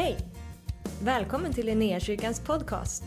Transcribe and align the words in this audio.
Hej! 0.00 0.18
Välkommen 1.02 1.52
till 1.52 1.66
Linnéakyrkans 1.66 2.40
podcast. 2.40 3.04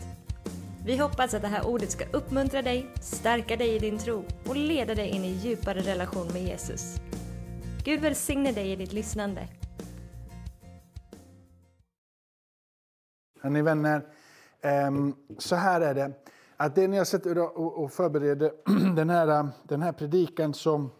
Vi 0.84 0.96
hoppas 0.96 1.34
att 1.34 1.42
det 1.42 1.48
här 1.48 1.66
ordet 1.66 1.90
ska 1.90 2.04
uppmuntra 2.12 2.62
dig, 2.62 2.86
stärka 3.00 3.56
dig 3.56 3.76
i 3.76 3.78
din 3.78 3.98
tro 3.98 4.24
och 4.48 4.56
leda 4.56 4.94
dig 4.94 5.08
in 5.08 5.24
i 5.24 5.28
djupare 5.28 5.80
relation 5.80 6.26
med 6.32 6.42
Jesus. 6.42 6.96
Gud 7.84 8.00
välsigne 8.00 8.52
dig 8.52 8.72
i 8.72 8.76
ditt 8.76 8.92
lyssnande. 8.92 9.48
Hörni 13.40 13.62
vänner, 13.62 14.02
ehm, 14.62 15.14
så 15.38 15.56
här 15.56 15.80
är 15.80 15.94
det. 15.94 16.12
Att 16.56 16.74
det 16.74 16.88
när 16.88 16.96
jag 16.96 17.06
sitter 17.06 17.38
och 17.58 17.92
förbereder 17.92 18.52
den 18.96 19.10
här, 19.10 19.48
den 19.62 19.82
här 19.82 19.92
predikan 19.92 20.54
så, 20.54 20.90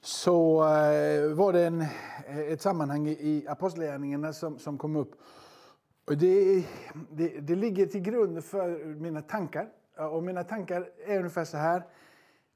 så 0.00 0.62
eh, 0.62 1.34
var 1.34 1.52
det 1.52 1.66
en, 1.66 1.86
Eh, 2.28 2.38
ett 2.38 2.60
sammanhang 2.60 3.08
i 3.08 3.46
Apostlagärningarna 3.48 4.32
som, 4.32 4.58
som 4.58 4.78
kom 4.78 4.96
upp. 4.96 5.14
Och 6.06 6.16
det, 6.16 6.64
det, 7.10 7.28
det 7.28 7.54
ligger 7.54 7.86
till 7.86 8.00
grund 8.00 8.44
för 8.44 8.84
mina 8.84 9.22
tankar. 9.22 9.68
Och 10.12 10.22
mina 10.22 10.44
tankar 10.44 10.88
är 11.06 11.18
ungefär 11.18 11.44
så 11.44 11.56
här. 11.56 11.82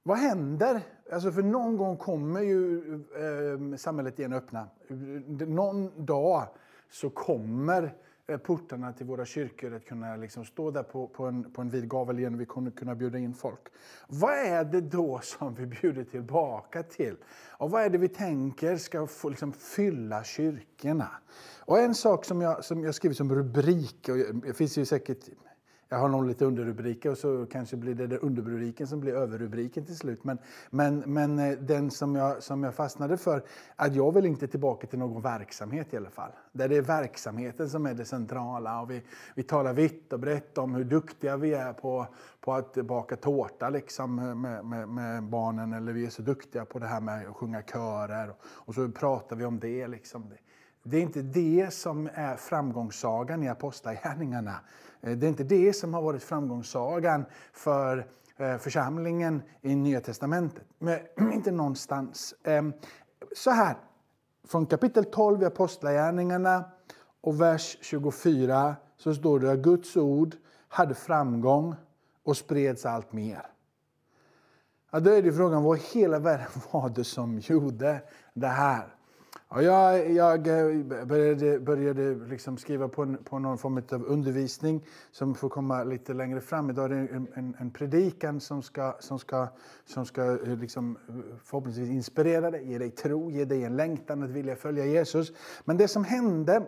Vad 0.02 0.18
händer? 0.18 0.80
Alltså 1.12 1.32
för 1.32 1.42
någon 1.42 1.76
gång 1.76 1.96
kommer 1.96 2.40
ju 2.40 2.94
eh, 2.94 3.76
samhället 3.76 4.18
igen 4.18 4.32
öppna. 4.32 4.68
Någon 5.46 6.04
dag 6.06 6.46
så 6.90 7.10
kommer 7.10 7.82
Eh, 7.82 8.09
Eh, 8.30 8.38
portarna 8.38 8.92
till 8.92 9.06
våra 9.06 9.24
kyrkor 9.24 9.74
att 9.74 9.84
kunna 9.84 10.16
liksom 10.16 10.44
stå 10.44 10.70
där 10.70 10.82
på, 10.82 11.06
på, 11.06 11.26
en, 11.26 11.52
på 11.52 11.60
en 11.60 11.70
vid 11.70 11.88
gavel 11.88 12.18
igen 12.18 12.34
och 12.34 12.40
vi 12.40 12.46
kunde 12.46 12.70
kunna 12.70 12.94
bjuda 12.94 13.18
in 13.18 13.34
folk. 13.34 13.60
Vad 14.08 14.34
är 14.34 14.64
det 14.64 14.80
då 14.80 15.20
som 15.22 15.54
vi 15.54 15.66
bjuder 15.66 16.04
tillbaka 16.04 16.82
till? 16.82 17.16
Och 17.50 17.70
vad 17.70 17.82
är 17.82 17.90
det 17.90 17.98
vi 17.98 18.08
tänker 18.08 18.76
ska 18.76 19.06
få 19.06 19.28
liksom 19.28 19.52
fylla 19.52 20.24
kyrkorna? 20.24 21.08
Och 21.58 21.78
en 21.78 21.94
sak 21.94 22.24
som 22.24 22.40
jag, 22.40 22.64
som 22.64 22.84
jag 22.84 22.94
skrivit 22.94 23.16
som 23.16 23.34
rubrik, 23.34 24.08
och 24.08 24.16
det 24.34 24.52
finns 24.52 24.78
ju 24.78 24.84
säkert 24.84 25.28
jag 25.92 25.98
har 25.98 26.08
någon 26.08 26.28
lite 26.28 26.44
underrubriker 26.44 27.10
och 27.10 27.18
så 27.18 27.46
kanske 27.46 27.76
blir 27.76 27.94
det 27.94 28.18
underrubriken 28.18 28.86
som 28.86 29.00
blir 29.00 29.14
överrubriken 29.14 29.84
till 29.86 29.96
slut. 29.96 30.24
Men, 30.24 30.38
men, 30.70 30.98
men 30.98 31.38
eh, 31.38 31.58
den 31.58 31.90
som 31.90 32.14
jag, 32.14 32.42
som 32.42 32.64
jag 32.64 32.74
fastnade 32.74 33.16
för, 33.16 33.42
att 33.76 33.94
jag 33.94 34.14
vill 34.14 34.26
inte 34.26 34.48
tillbaka 34.48 34.86
till 34.86 34.98
någon 34.98 35.22
verksamhet 35.22 35.94
i 35.94 35.96
alla 35.96 36.10
fall. 36.10 36.30
Där 36.52 36.68
det 36.68 36.76
är 36.76 36.82
verksamheten 36.82 37.70
som 37.70 37.86
är 37.86 37.94
det 37.94 38.04
centrala. 38.04 38.80
Och 38.80 38.90
vi, 38.90 39.02
vi 39.34 39.42
talar 39.42 39.72
vitt 39.72 40.12
och 40.12 40.20
brett 40.20 40.58
om 40.58 40.74
hur 40.74 40.84
duktiga 40.84 41.36
vi 41.36 41.54
är 41.54 41.72
på, 41.72 42.06
på 42.40 42.52
att 42.52 42.74
baka 42.74 43.16
tårta 43.16 43.68
liksom 43.68 44.40
med, 44.40 44.64
med, 44.64 44.88
med 44.88 45.22
barnen. 45.22 45.72
Eller 45.72 45.92
vi 45.92 46.06
är 46.06 46.10
så 46.10 46.22
duktiga 46.22 46.64
på 46.64 46.78
det 46.78 46.86
här 46.86 47.00
med 47.00 47.28
att 47.28 47.36
sjunga 47.36 47.62
körer. 47.62 48.34
Och 48.42 48.74
så 48.74 48.88
pratar 48.88 49.36
vi 49.36 49.44
om 49.44 49.60
det. 49.60 49.88
Liksom. 49.88 50.32
Det 50.82 50.96
är 50.96 51.02
inte 51.02 51.22
det 51.22 51.74
som 51.74 52.08
är 52.14 52.36
framgångssagan 52.36 53.42
i 53.42 53.48
Apostlagärningarna. 53.48 54.54
Eh, 55.00 55.16
det 55.16 55.26
är 55.26 55.28
inte 55.28 55.44
det 55.44 55.72
som 55.72 55.94
har 55.94 56.02
varit 56.02 56.22
framgångssagan 56.22 57.24
för 57.52 58.06
eh, 58.36 58.58
församlingen 58.58 59.42
i 59.60 59.74
Nya 59.74 60.00
Testamentet. 60.00 60.64
Men 60.78 60.98
inte 61.32 61.50
någonstans. 61.50 62.34
Ehm, 62.44 62.72
så 63.36 63.50
här, 63.50 63.76
från 64.48 64.66
kapitel 64.66 65.04
12 65.04 65.42
i 65.42 65.46
Apostlagärningarna 65.46 66.64
och 67.20 67.40
vers 67.40 67.78
24 67.80 68.76
så 68.96 69.14
står 69.14 69.40
det 69.40 69.52
att 69.52 69.58
Guds 69.58 69.96
ord 69.96 70.36
hade 70.68 70.94
framgång 70.94 71.74
och 72.24 72.36
spreds 72.36 72.86
allt 72.86 73.12
mer. 73.12 73.46
Ja, 74.90 75.00
då 75.00 75.10
är 75.10 75.22
det 75.22 75.32
frågan, 75.32 75.62
vad 75.62 75.78
hela 75.78 76.18
världen 76.18 76.46
var 76.70 76.88
det 76.88 77.04
som 77.04 77.38
gjorde 77.38 78.00
det 78.34 78.46
här? 78.46 78.94
Ja, 79.54 79.62
jag, 79.62 80.10
jag 80.10 80.46
eh, 80.46 81.06
började, 81.06 81.60
började 81.60 82.14
liksom 82.14 82.56
skriva 82.56 82.88
på, 82.88 83.02
en, 83.02 83.16
på 83.24 83.38
någon 83.38 83.58
form 83.58 83.82
av 83.92 84.04
undervisning 84.06 84.84
som 85.10 85.34
får 85.34 85.48
komma 85.48 85.84
lite 85.84 86.14
längre 86.14 86.40
fram. 86.40 86.70
Idag 86.70 86.84
är 86.84 86.88
det 86.88 87.14
en, 87.14 87.28
en, 87.34 87.56
en 87.58 87.70
predikan 87.70 88.40
som 88.40 88.62
ska, 88.62 88.96
som 89.00 89.18
ska, 89.18 89.48
som 89.84 90.06
ska 90.06 90.22
eh, 90.22 90.58
liksom 90.58 90.98
förhoppningsvis 91.44 91.88
inspirera 91.88 92.50
dig, 92.50 92.70
ge 92.70 92.78
dig 92.78 92.90
tro, 92.90 93.30
ge 93.30 93.44
dig 93.44 93.64
en 93.64 93.76
längtan 93.76 94.22
att 94.22 94.30
vilja 94.30 94.56
följa 94.56 94.86
Jesus. 94.86 95.32
Men 95.64 95.76
det 95.76 95.88
som 95.88 96.04
hände 96.04 96.62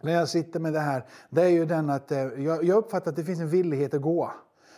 när 0.00 0.12
jag 0.12 0.28
sitter 0.28 0.60
med 0.60 0.72
det 0.72 0.80
här, 0.80 1.06
det 1.30 1.42
är 1.42 1.48
ju 1.48 1.64
den 1.64 1.90
att 1.90 2.12
eh, 2.12 2.18
jag, 2.18 2.64
jag 2.64 2.78
uppfattar 2.78 3.10
att 3.10 3.16
det 3.16 3.24
finns 3.24 3.40
en 3.40 3.48
villighet 3.48 3.94
att 3.94 4.02
gå. 4.02 4.32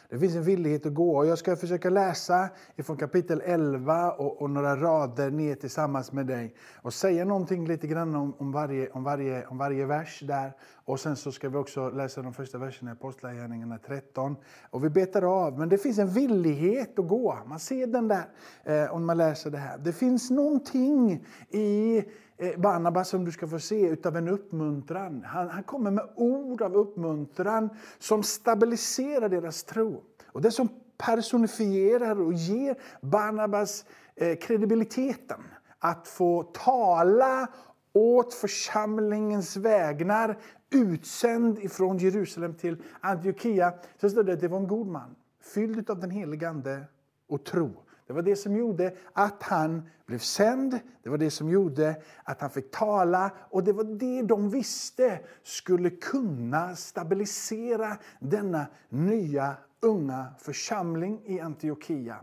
Det 0.09 0.19
finns 0.19 0.37
en 0.37 0.43
villighet 0.43 0.87
att 0.87 0.95
gå. 0.95 1.25
Jag 1.25 1.39
ska 1.39 1.57
försöka 1.57 1.91
läsa 1.91 2.49
ifrån 2.77 2.97
kapitel 2.97 3.43
11 3.45 4.13
och, 4.13 4.43
och, 4.43 4.51
några 4.51 4.77
rader 4.77 5.31
ner 5.31 5.55
tillsammans 5.55 6.13
med 6.13 6.27
dig. 6.27 6.55
Och 6.83 6.95
säga 6.95 7.25
någonting 7.25 7.69
lite 7.69 7.87
grann 7.87 8.15
om, 8.15 8.35
om, 8.39 8.53
varje, 8.53 8.91
om, 8.91 9.05
varje, 9.05 9.47
om 9.47 9.59
varje 9.59 9.87
vers 9.87 10.21
där. 10.23 10.53
Och 10.85 11.01
sen 11.01 11.17
så 11.17 11.33
ska 11.33 11.49
vi 11.49 11.57
också 11.57 11.91
läsa 11.91 12.23
de 12.23 12.35
första 12.35 12.59
verserna 12.59 12.91
i 12.91 12.93
Apostlagärningarna 12.93 13.79
13. 13.79 14.37
Och 14.71 14.85
vi 14.85 14.91
betar 14.91 15.23
av. 15.23 15.59
Men 15.59 15.69
det 15.69 15.79
finns 15.79 15.99
en 15.99 16.09
villighet 16.09 16.99
att 16.99 17.09
gå. 17.09 17.39
Man 17.47 17.61
ser 17.61 17.87
den 17.87 18.09
där 18.09 18.25
eh, 18.65 18.95
om 18.95 19.07
man 19.07 19.17
läser 19.17 19.51
det 19.51 19.59
här. 19.59 19.79
Det 19.79 19.93
finns 19.93 20.31
någonting 20.31 21.27
i 21.51 22.05
Eh, 22.37 22.61
Barnabas 22.61 23.09
som 23.09 23.25
du 23.25 23.33
ska 23.33 23.49
få 23.49 23.59
se 23.59 23.87
utav 23.87 24.17
en 24.17 24.29
uppmuntran. 24.29 25.25
Han, 25.27 25.49
han 25.49 25.63
kommer 25.63 25.91
med 25.91 26.09
ord 26.17 26.63
av 26.63 26.77
uppmuntran 26.77 27.71
som 27.99 28.23
stabiliserar 28.23 29.29
deras 29.29 29.65
tro. 29.65 30.03
Och 30.27 30.43
det 30.43 30.51
som 30.51 30.69
personifierar 30.99 32.21
och 32.21 32.33
ger 32.33 32.77
Barnabas 33.01 33.85
eh, 34.17 34.37
kredibiliteten 34.37 35.41
att 35.79 36.09
få 36.09 36.43
tala 36.43 37.49
åt 37.95 38.35
församlingens 38.35 39.57
vägnar 39.57 40.39
utsänd 40.71 41.59
ifrån 41.59 41.99
Jerusalem 41.99 42.55
till 42.55 42.83
Antiochia. 43.01 43.75
Så 44.01 44.11
stod 44.11 44.27
det 44.27 44.33
att 44.33 44.41
det 44.41 44.49
var 44.49 44.59
en 44.59 44.69
god 44.69 44.87
man, 44.87 45.17
fylld 45.55 45.91
av 45.91 46.01
den 46.01 46.11
helige 46.11 46.49
Ande 46.49 46.85
och 47.29 47.45
tro. 47.45 47.71
Det 48.07 48.13
var 48.13 48.23
det 48.23 48.37
som 48.37 48.57
gjorde 48.57 48.95
att 49.13 49.43
han 49.43 49.83
blev 50.07 50.19
sänd, 50.19 50.79
det 51.03 51.11
var 51.11 51.19
det 51.19 51.31
som 51.31 51.51
gjorde 51.51 52.03
att 52.25 52.41
han 52.41 52.51
fick 52.51 52.71
tala 52.71 53.31
och 53.51 53.65
det 53.65 53.73
var 53.73 53.85
det 53.85 54.23
de 54.23 54.51
visste 54.51 55.21
skulle 55.43 55.91
kunna 55.91 56.77
stabilisera 56.77 57.97
denna 58.21 58.67
nya 58.89 59.57
unga 59.81 60.27
församling 60.39 61.23
i 61.25 61.41
Antiochia. 61.41 62.17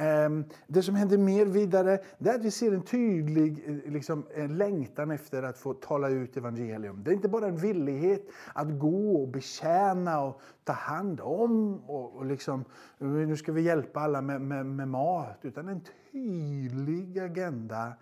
Ehm, 0.00 0.44
det 0.66 0.82
som 0.82 0.94
händer 0.94 1.18
mer 1.18 1.46
vidare 1.46 1.98
det 2.18 2.30
är 2.30 2.34
att 2.34 2.44
vi 2.44 2.50
ser 2.50 2.72
en 2.72 2.82
tydlig 2.82 3.64
eh, 3.66 3.92
liksom, 3.92 4.26
en 4.34 4.58
längtan 4.58 5.10
efter 5.10 5.42
att 5.42 5.58
få 5.58 5.74
tala 5.74 6.08
ut 6.08 6.36
evangelium. 6.36 7.04
Det 7.04 7.10
är 7.10 7.14
inte 7.14 7.28
bara 7.28 7.46
en 7.46 7.56
villighet 7.56 8.28
att 8.52 8.78
gå 8.78 9.22
och 9.22 9.28
betjäna 9.28 10.20
och 10.20 10.40
ta 10.64 10.72
hand 10.72 11.20
om 11.20 11.80
och, 11.80 12.16
och 12.16 12.26
liksom, 12.26 12.64
nu 12.98 13.36
ska 13.36 13.52
vi 13.52 13.62
hjälpa 13.62 14.00
alla 14.00 14.20
med, 14.20 14.40
med, 14.40 14.66
med 14.66 14.88
mat. 14.88 15.38
Utan 15.42 15.68
en 15.68 15.80
tydlig 16.12 17.18
agenda 17.18 17.92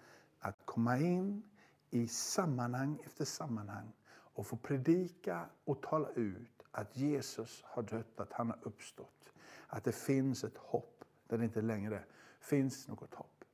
att 0.41 0.57
komma 0.65 0.99
in 0.99 1.43
i 1.91 2.09
sammanhang 2.09 2.99
efter 3.05 3.25
sammanhang 3.25 3.93
och 4.09 4.47
få 4.47 4.57
predika 4.57 5.41
och 5.65 5.83
tala 5.83 6.09
ut 6.15 6.63
att 6.71 6.97
Jesus 6.97 7.63
har 7.65 7.83
dött, 7.83 8.21
att 8.21 8.33
han 8.33 8.47
har 8.47 8.59
uppstått. 8.63 9.33
Att 9.67 9.85
det 9.85 9.95
finns 9.95 10.45
ett 10.45 10.57
hopp 10.57 10.96
där 11.29 11.39
det 11.39 11.45
inte 11.45 11.63
längre 11.63 12.03
finns 12.41 12.89
något 12.89 13.15
hopp. 13.15 13.45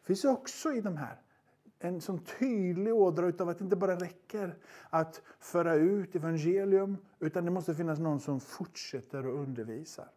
Det 0.00 0.06
finns 0.06 0.24
också 0.24 0.72
i 0.72 0.80
de 0.80 0.96
här 0.96 1.22
en 1.78 2.00
sån 2.00 2.18
tydlig 2.18 2.94
ådra 2.94 3.26
av 3.38 3.48
att 3.48 3.58
det 3.58 3.64
inte 3.64 3.76
bara 3.76 3.96
räcker 3.96 4.58
att 4.90 5.22
föra 5.38 5.74
ut 5.74 6.14
evangelium 6.14 6.96
utan 7.18 7.44
det 7.44 7.50
måste 7.50 7.74
finnas 7.74 7.98
någon 7.98 8.20
som 8.20 8.40
fortsätter 8.40 9.26
och 9.26 9.34
undervisar. 9.34 10.08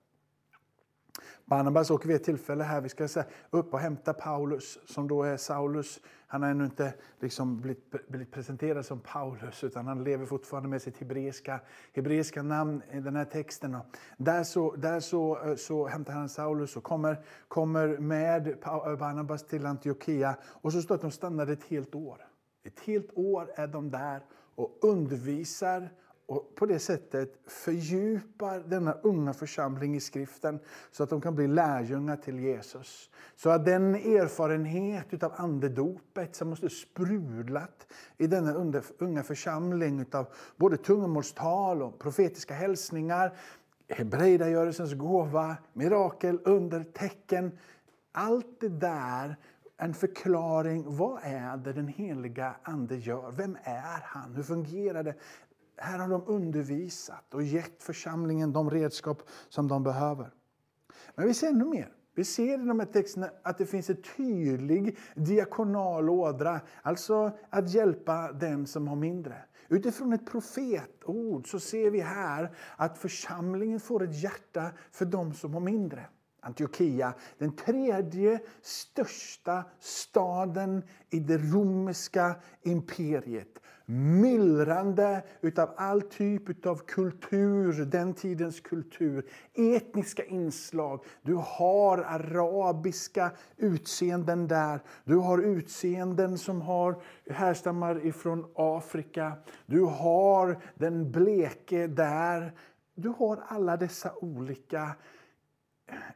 Barnabas 1.52 1.92
åker 1.92 2.08
vid 2.08 2.16
ett 2.16 2.24
tillfälle 2.24 2.64
här, 2.64 2.82
vi 2.82 2.90
ska 2.90 3.08
säga, 3.08 3.26
upp 3.50 3.74
och 3.74 3.80
hämta 3.80 4.14
Paulus 4.14 4.80
som 4.86 5.08
då 5.08 5.24
är 5.24 5.38
Saulus. 5.38 6.00
Han 6.28 6.44
har 6.44 6.50
ännu 6.50 6.66
inte 6.66 6.94
liksom 7.20 7.62
blivit, 7.62 8.08
blivit 8.08 8.32
presenterad 8.32 8.86
som 8.86 9.00
Paulus 9.00 9.64
utan 9.64 9.88
han 9.88 10.04
lever 10.04 10.26
fortfarande 10.26 10.70
med 10.70 10.82
sitt 10.82 10.98
hebreiska, 10.98 11.60
hebreiska 11.94 12.44
namn 12.44 12.82
i 12.92 13.00
den 13.00 13.16
här 13.16 13.26
texten. 13.26 13.78
Där, 14.18 14.44
så, 14.44 14.76
där 14.76 15.00
så, 15.00 15.44
eh, 15.44 15.56
så 15.56 15.88
hämtar 15.88 16.14
han 16.14 16.30
Saulus 16.30 16.78
och 16.78 16.84
kommer, 16.84 17.18
kommer 17.48 17.98
med 17.98 18.48
eh, 18.48 18.96
Barnabas 18.98 19.48
till 19.48 19.66
Antiochia. 19.66 20.36
Och 20.46 20.74
så 20.74 20.82
står 20.82 20.96
det 20.96 20.98
att 20.98 21.02
de 21.02 21.12
stannade 21.12 21.54
ett 21.54 21.64
helt 21.64 21.96
år. 21.96 22.28
Ett 22.64 22.80
helt 22.80 23.10
år 23.14 23.52
är 23.56 23.68
de 23.68 23.90
där 23.90 24.22
och 24.56 24.78
undervisar 24.82 25.90
och 26.26 26.56
på 26.56 26.66
det 26.66 26.80
sättet 26.80 27.34
fördjupar 27.48 28.60
denna 28.60 28.94
unga 28.94 29.34
församling 29.34 29.96
i 29.96 30.00
skriften 30.00 30.60
så 30.92 31.04
att 31.04 31.10
de 31.10 31.22
kan 31.22 31.36
bli 31.36 31.48
lärjungar 31.48 32.16
till 32.16 32.40
Jesus. 32.40 33.10
Så 33.36 33.50
att 33.50 33.66
den 33.66 33.96
erfarenhet 33.96 35.24
av 35.24 35.34
andedopet 35.36 36.36
som 36.36 36.50
måste 36.50 36.70
sprudlat 36.70 37.88
i 38.18 38.28
denna 38.28 38.54
unga 38.98 39.24
församling 39.24 40.06
av 40.12 40.28
både 40.56 40.78
tungomålstal 40.78 41.82
och 41.82 42.00
profetiska 42.00 42.54
hälsningar, 42.54 43.34
hebreidagörelsens 43.90 44.94
gåva, 44.94 45.56
mirakel, 45.74 46.40
under, 46.44 46.84
tecken. 46.84 47.60
Allt 48.12 48.60
det 48.60 48.70
där 48.70 49.36
en 49.82 49.94
förklaring. 49.94 50.84
Vad 50.88 51.20
är 51.24 51.58
det 51.58 51.74
den 51.74 51.88
heliga 51.88 52.56
Ande 52.64 52.96
gör? 52.96 53.32
Vem 53.32 53.58
är 53.64 54.02
han? 54.04 54.36
Hur 54.36 54.44
fungerar 54.44 55.04
det? 55.04 55.16
Här 55.82 56.00
har 56.00 56.08
de 56.08 56.24
undervisat 56.26 57.34
och 57.34 57.44
gett 57.44 57.84
församlingen 57.84 58.54
de 58.54 58.70
redskap 58.70 59.24
som 59.50 59.68
de 59.68 59.84
behöver. 59.84 60.34
Men 61.16 61.28
vi 61.28 61.34
ser 61.34 61.48
ännu 61.48 61.66
mer. 61.66 61.94
Vi 62.16 62.26
ser 62.26 62.64
i 62.64 62.66
de 62.66 62.80
här 62.80 62.88
texterna 62.88 63.30
att 63.44 63.58
det 63.58 63.66
finns 63.66 63.90
en 63.90 64.02
tydlig 64.18 64.98
diakonal 65.16 66.10
ådra, 66.10 66.62
alltså 66.82 67.32
att 67.50 67.70
hjälpa 67.70 68.32
den 68.32 68.68
som 68.68 68.88
har 68.88 68.96
mindre. 68.96 69.36
Utifrån 69.68 70.14
ett 70.14 70.26
profetord 70.26 71.52
så 71.52 71.60
ser 71.60 71.92
vi 71.92 72.00
här 72.00 72.56
att 72.76 72.98
församlingen 72.98 73.80
får 73.80 74.04
ett 74.04 74.24
hjärta 74.24 74.72
för 74.92 75.06
de 75.06 75.34
som 75.34 75.54
har 75.54 75.62
mindre. 75.62 76.06
Antiochia, 76.44 77.14
den 77.38 77.56
tredje 77.56 78.40
största 78.62 79.64
staden 79.80 80.84
i 81.10 81.20
det 81.20 81.38
romerska 81.38 82.36
imperiet. 82.62 83.60
Myllrande 83.86 85.24
utav 85.42 85.70
all 85.78 86.02
typ 86.02 86.66
av 86.66 86.76
kultur, 86.76 87.86
den 87.86 88.14
tidens 88.14 88.60
kultur. 88.60 89.26
Etniska 89.54 90.26
inslag. 90.26 91.06
Du 91.22 91.34
har 91.34 91.98
arabiska 91.98 93.32
utseenden 93.58 94.48
där. 94.48 94.80
Du 95.04 95.16
har 95.16 95.38
utseenden 95.38 96.38
som 96.38 96.62
har, 96.62 97.02
härstammar 97.30 98.06
ifrån 98.06 98.46
Afrika. 98.56 99.34
Du 99.66 99.82
har 99.82 100.62
den 100.76 101.12
bleke 101.12 101.88
där. 101.88 102.54
Du 102.96 103.10
har 103.10 103.44
alla 103.48 103.78
dessa 103.78 104.12
olika 104.16 104.96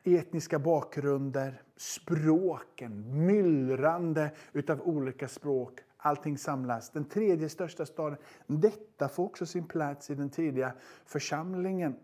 etniska 0.04 0.60
bakgrunder, 0.60 1.62
språken, 1.78 3.26
myllrande 3.26 4.32
utav 4.54 4.82
olika 4.82 5.28
språk. 5.28 5.80
Allting 5.98 6.38
samlas. 6.38 6.90
Den 6.90 7.06
tredje 7.06 7.50
största 7.50 7.86
staden. 7.86 8.18
Detta 8.48 9.10
får 9.10 9.26
också 9.26 9.46
sin 9.46 9.68
plats 9.68 10.10
i 10.10 10.16
den 10.16 10.30
tidiga 10.30 10.74
församlingen. 11.06 11.96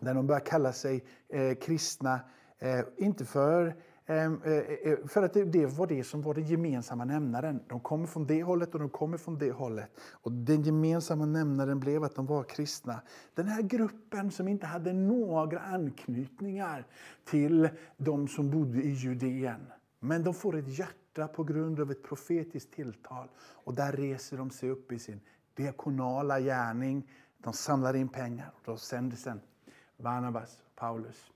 Där 0.00 0.14
de 0.14 0.26
börjar 0.26 0.40
kalla 0.40 0.72
sig 0.72 1.04
eh, 1.28 1.54
kristna, 1.54 2.20
eh, 2.58 2.80
inte 2.96 3.24
för 3.24 3.76
Ehm, 4.10 4.42
eh, 4.44 4.52
eh, 4.52 4.92
eh, 4.92 5.06
för 5.06 5.22
att 5.22 5.34
det 5.34 5.66
var 5.66 5.86
det 5.86 6.04
som 6.04 6.22
var 6.22 6.34
den 6.34 6.44
gemensamma 6.44 7.04
nämnaren. 7.04 7.60
De 7.68 7.80
kommer 7.80 8.06
från 8.06 8.26
det 8.26 8.42
hållet 8.42 8.74
och 8.74 8.80
de 8.80 8.88
kommer 8.88 9.18
från 9.18 9.38
det 9.38 9.52
hållet. 9.52 9.90
Och 10.10 10.32
den 10.32 10.62
gemensamma 10.62 11.26
nämnaren 11.26 11.80
blev 11.80 12.04
att 12.04 12.14
de 12.14 12.26
var 12.26 12.42
kristna. 12.42 13.00
Den 13.34 13.48
här 13.48 13.62
gruppen 13.62 14.30
som 14.30 14.48
inte 14.48 14.66
hade 14.66 14.92
några 14.92 15.60
anknytningar 15.60 16.86
till 17.24 17.68
de 17.96 18.28
som 18.28 18.50
bodde 18.50 18.82
i 18.82 18.90
Judeen. 18.90 19.66
Men 20.00 20.24
de 20.24 20.34
får 20.34 20.56
ett 20.56 20.78
hjärta 20.78 21.28
på 21.28 21.44
grund 21.44 21.80
av 21.80 21.90
ett 21.90 22.02
profetiskt 22.02 22.72
tilltal. 22.72 23.28
Och 23.38 23.74
där 23.74 23.92
reser 23.92 24.36
de 24.36 24.50
sig 24.50 24.70
upp 24.70 24.92
i 24.92 24.98
sin 24.98 25.20
diakonala 25.54 26.40
gärning. 26.40 27.10
De 27.38 27.52
samlar 27.52 27.96
in 27.96 28.08
pengar 28.08 28.50
och 28.54 28.62
de 28.64 28.78
sänder 28.78 29.16
sen 29.16 29.40
Barnabas, 29.96 30.58
Paulus, 30.74 31.32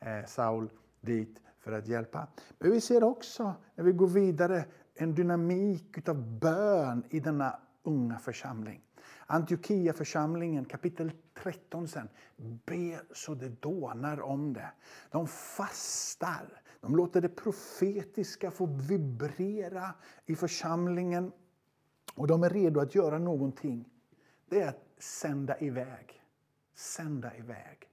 eh, 0.00 0.24
Saul 0.26 0.70
dit 1.00 1.40
för 1.64 1.72
att 1.72 1.88
hjälpa. 1.88 2.28
Men 2.58 2.70
vi 2.70 2.80
ser 2.80 3.04
också, 3.04 3.54
när 3.74 3.84
vi 3.84 3.92
går 3.92 4.06
vidare, 4.06 4.64
en 4.94 5.14
dynamik 5.14 6.08
av 6.08 6.38
bön 6.38 7.04
i 7.10 7.20
denna 7.20 7.58
unga 7.82 8.18
församling. 8.18 8.80
Antiochia-församlingen, 9.26 10.64
kapitel 10.64 11.12
13 11.34 11.88
sen, 11.88 12.08
ber 12.36 13.14
så 13.14 13.34
det 13.34 13.48
dånar 13.48 14.20
om 14.20 14.52
det. 14.52 14.72
De 15.10 15.26
fastar, 15.26 16.62
de 16.80 16.96
låter 16.96 17.20
det 17.20 17.28
profetiska 17.28 18.50
få 18.50 18.66
vibrera 18.66 19.94
i 20.26 20.36
församlingen. 20.36 21.32
Och 22.14 22.26
de 22.26 22.42
är 22.42 22.50
redo 22.50 22.80
att 22.80 22.94
göra 22.94 23.18
någonting. 23.18 23.88
Det 24.48 24.60
är 24.60 24.68
att 24.68 24.84
sända 24.98 25.60
iväg. 25.60 26.22
Sända 26.74 27.36
iväg. 27.36 27.90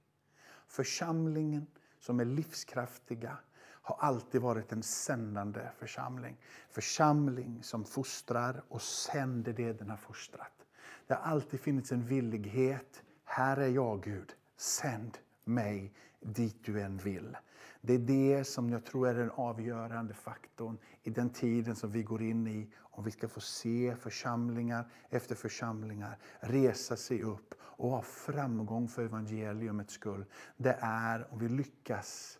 Församlingen 0.66 1.66
som 1.98 2.20
är 2.20 2.24
livskraftiga 2.24 3.38
har 3.82 3.96
alltid 4.00 4.40
varit 4.40 4.72
en 4.72 4.82
sändande 4.82 5.60
församling. 5.78 6.36
Församling 6.70 7.62
som 7.62 7.84
fostrar 7.84 8.62
och 8.68 8.82
sänder 8.82 9.52
det 9.52 9.72
den 9.72 9.90
har 9.90 9.96
fostrat. 9.96 10.66
Det 11.06 11.14
har 11.14 11.22
alltid 11.22 11.60
funnits 11.60 11.92
en 11.92 12.06
villighet. 12.06 13.02
Här 13.24 13.56
är 13.56 13.68
jag 13.68 14.02
Gud, 14.02 14.32
sänd 14.56 15.18
mig 15.44 15.92
dit 16.20 16.56
du 16.64 16.80
än 16.80 16.98
vill. 16.98 17.36
Det 17.80 17.94
är 17.94 17.98
det 17.98 18.44
som 18.44 18.70
jag 18.70 18.84
tror 18.84 19.08
är 19.08 19.14
den 19.14 19.30
avgörande 19.30 20.14
faktorn 20.14 20.78
i 21.02 21.10
den 21.10 21.30
tiden 21.30 21.76
som 21.76 21.90
vi 21.90 22.02
går 22.02 22.22
in 22.22 22.46
i. 22.46 22.70
Om 22.80 23.04
vi 23.04 23.10
ska 23.10 23.28
få 23.28 23.40
se 23.40 23.96
församlingar 24.00 24.90
efter 25.10 25.34
församlingar 25.34 26.18
resa 26.40 26.96
sig 26.96 27.22
upp 27.22 27.54
och 27.60 27.90
ha 27.90 28.02
framgång 28.02 28.88
för 28.88 29.04
evangeliumets 29.04 29.94
skull. 29.94 30.24
Det 30.56 30.78
är 30.80 31.32
om 31.32 31.38
vi 31.38 31.48
lyckas 31.48 32.38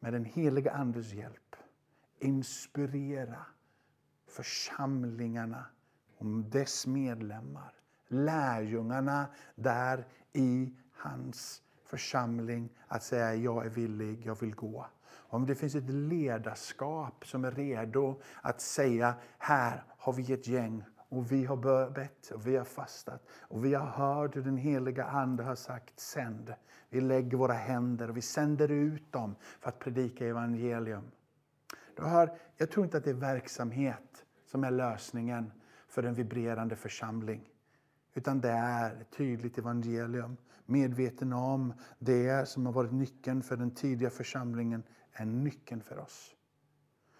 med 0.00 0.12
den 0.12 0.24
heliga 0.24 0.72
Andes 0.72 1.12
hjälp 1.12 1.56
inspirera 2.18 3.46
församlingarna 4.26 5.64
och 6.18 6.26
dess 6.26 6.86
medlemmar, 6.86 7.72
lärjungarna 8.08 9.26
där 9.54 10.06
i 10.32 10.74
hans 10.92 11.62
församling 11.84 12.68
att 12.86 13.02
säga 13.02 13.34
jag 13.34 13.66
är 13.66 13.70
villig, 13.70 14.26
jag 14.26 14.40
vill 14.40 14.54
gå. 14.54 14.86
Om 15.10 15.46
det 15.46 15.54
finns 15.54 15.74
ett 15.74 15.90
ledarskap 15.90 17.26
som 17.26 17.44
är 17.44 17.50
redo 17.50 18.20
att 18.42 18.60
säga 18.60 19.14
här 19.38 19.82
har 19.88 20.12
vi 20.12 20.32
ett 20.32 20.46
gäng 20.46 20.84
och 21.08 21.32
vi 21.32 21.44
har 21.44 21.90
bett 21.90 22.30
och 22.30 22.46
vi 22.46 22.56
har 22.56 22.64
fastat 22.64 23.26
och 23.40 23.64
vi 23.64 23.74
har 23.74 23.86
hört 23.86 24.36
hur 24.36 24.42
den 24.42 24.56
heliga 24.56 25.04
Ande 25.04 25.42
har 25.42 25.54
sagt 25.54 26.00
sänd. 26.00 26.54
Vi 26.90 27.00
lägger 27.00 27.36
våra 27.36 27.52
händer 27.52 28.10
och 28.10 28.16
vi 28.16 28.22
sänder 28.22 28.70
ut 28.70 29.12
dem 29.12 29.36
för 29.60 29.68
att 29.68 29.78
predika 29.78 30.26
evangelium. 30.26 31.10
Du 31.96 32.02
hör, 32.02 32.36
jag 32.56 32.70
tror 32.70 32.84
inte 32.84 32.98
att 32.98 33.04
det 33.04 33.10
är 33.10 33.14
verksamhet 33.14 34.24
som 34.46 34.64
är 34.64 34.70
lösningen 34.70 35.52
för 35.88 36.02
en 36.02 36.14
vibrerande 36.14 36.76
församling. 36.76 37.48
Utan 38.14 38.40
det 38.40 38.50
är 38.50 39.00
ett 39.00 39.10
tydligt 39.10 39.58
evangelium. 39.58 40.36
Medveten 40.66 41.32
om 41.32 41.72
det 41.98 42.48
som 42.48 42.66
har 42.66 42.72
varit 42.72 42.92
nyckeln 42.92 43.42
för 43.42 43.56
den 43.56 43.70
tidiga 43.70 44.10
församlingen 44.10 44.82
är 45.12 45.24
nyckeln 45.24 45.80
för 45.80 45.98
oss. 45.98 46.34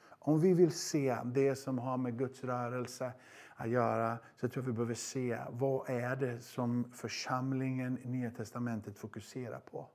Om 0.08 0.40
vi 0.40 0.54
vill 0.54 0.72
se 0.72 1.18
det 1.24 1.56
som 1.56 1.78
har 1.78 1.96
med 1.96 2.18
Guds 2.18 2.44
rörelse 2.44 3.12
att 3.60 3.68
göra 3.68 4.18
så 4.36 4.48
tror 4.48 4.64
jag 4.64 4.66
vi 4.66 4.72
behöver 4.72 4.94
se 4.94 5.38
vad 5.50 5.90
är 5.90 6.16
det 6.16 6.40
som 6.40 6.92
församlingen 6.92 7.98
i 8.02 8.08
Nya 8.08 8.30
Testamentet 8.30 8.98
fokuserar 8.98 9.60
på. 9.60 9.88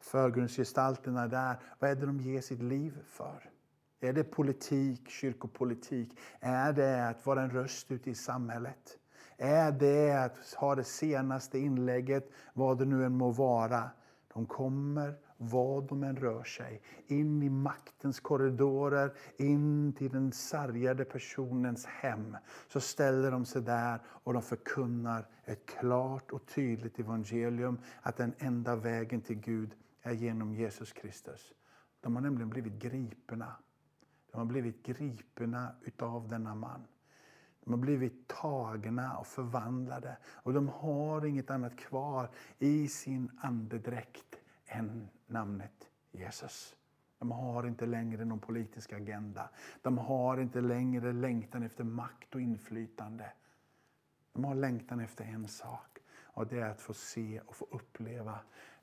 Förgrundsgestalterna 0.00 1.28
där, 1.28 1.56
vad 1.78 1.90
är 1.90 1.94
det 1.94 2.06
de 2.06 2.20
ger 2.20 2.40
sitt 2.40 2.62
liv 2.62 2.98
för? 3.04 3.50
Är 4.00 4.12
det 4.12 4.24
politik, 4.24 5.08
kyrkopolitik? 5.08 6.18
Är 6.40 6.72
det 6.72 7.08
att 7.08 7.26
vara 7.26 7.42
en 7.42 7.50
röst 7.50 7.90
ute 7.90 8.10
i 8.10 8.14
samhället? 8.14 8.98
Är 9.36 9.72
det 9.72 10.24
att 10.24 10.54
ha 10.56 10.74
det 10.74 10.84
senaste 10.84 11.58
inlägget, 11.58 12.30
vad 12.52 12.78
det 12.78 12.84
nu 12.84 13.04
än 13.04 13.12
må 13.12 13.30
vara? 13.30 13.90
De 14.34 14.46
kommer 14.46 15.14
vad 15.38 15.88
de 15.88 16.02
än 16.02 16.16
rör 16.16 16.44
sig. 16.44 16.82
In 17.06 17.42
i 17.42 17.48
maktens 17.48 18.20
korridorer, 18.20 19.12
in 19.36 19.92
till 19.92 20.10
den 20.10 20.32
sargade 20.32 21.04
personens 21.04 21.86
hem. 21.86 22.36
Så 22.68 22.80
ställer 22.80 23.30
de 23.30 23.44
sig 23.44 23.62
där 23.62 24.00
och 24.06 24.32
de 24.32 24.42
förkunnar 24.42 25.26
ett 25.44 25.66
klart 25.66 26.30
och 26.30 26.46
tydligt 26.46 26.98
evangelium. 26.98 27.78
Att 28.02 28.16
den 28.16 28.34
enda 28.38 28.76
vägen 28.76 29.20
till 29.20 29.40
Gud 29.40 29.74
är 30.02 30.12
genom 30.12 30.54
Jesus 30.54 30.92
Kristus. 30.92 31.52
De 32.00 32.14
har 32.14 32.22
nämligen 32.22 32.50
blivit 32.50 32.82
gripna. 32.82 33.56
De 34.32 34.38
har 34.38 34.44
blivit 34.44 34.82
gripna 34.86 35.72
utav 35.82 36.28
denna 36.28 36.54
man. 36.54 36.84
De 37.64 37.72
har 37.72 37.80
blivit 37.80 38.28
tagna 38.28 39.16
och 39.16 39.26
förvandlade 39.26 40.16
och 40.26 40.52
de 40.52 40.68
har 40.68 41.26
inget 41.26 41.50
annat 41.50 41.76
kvar 41.76 42.30
i 42.58 42.88
sin 42.88 43.30
andedräkt 43.40 44.27
än 44.68 45.08
namnet 45.26 45.90
Jesus. 46.10 46.76
De 47.18 47.30
har 47.30 47.66
inte 47.66 47.86
längre 47.86 48.24
någon 48.24 48.40
politisk 48.40 48.92
agenda. 48.92 49.50
De 49.82 49.98
har 49.98 50.40
inte 50.40 50.60
längre 50.60 51.12
längtan 51.12 51.62
efter 51.62 51.84
makt 51.84 52.34
och 52.34 52.40
inflytande. 52.40 53.32
De 54.32 54.44
har 54.44 54.54
längtan 54.54 55.00
efter 55.00 55.24
en 55.24 55.48
sak 55.48 55.98
och 56.22 56.46
det 56.46 56.60
är 56.60 56.70
att 56.70 56.80
få 56.80 56.94
se 56.94 57.40
och 57.46 57.56
få 57.56 57.66
uppleva 57.70 58.38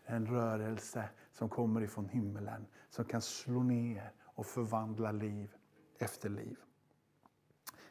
en 0.06 0.28
rörelse 0.28 1.10
som 1.32 1.50
kommer 1.50 1.82
ifrån 1.82 2.10
himmelen 2.10 2.66
som 2.90 3.06
kan 3.06 3.22
slå 3.22 3.64
ner 3.64 4.12
och 4.24 4.46
förvandla 4.46 5.12
liv 5.12 5.56
efter 6.00 6.30
liv. 6.30 6.58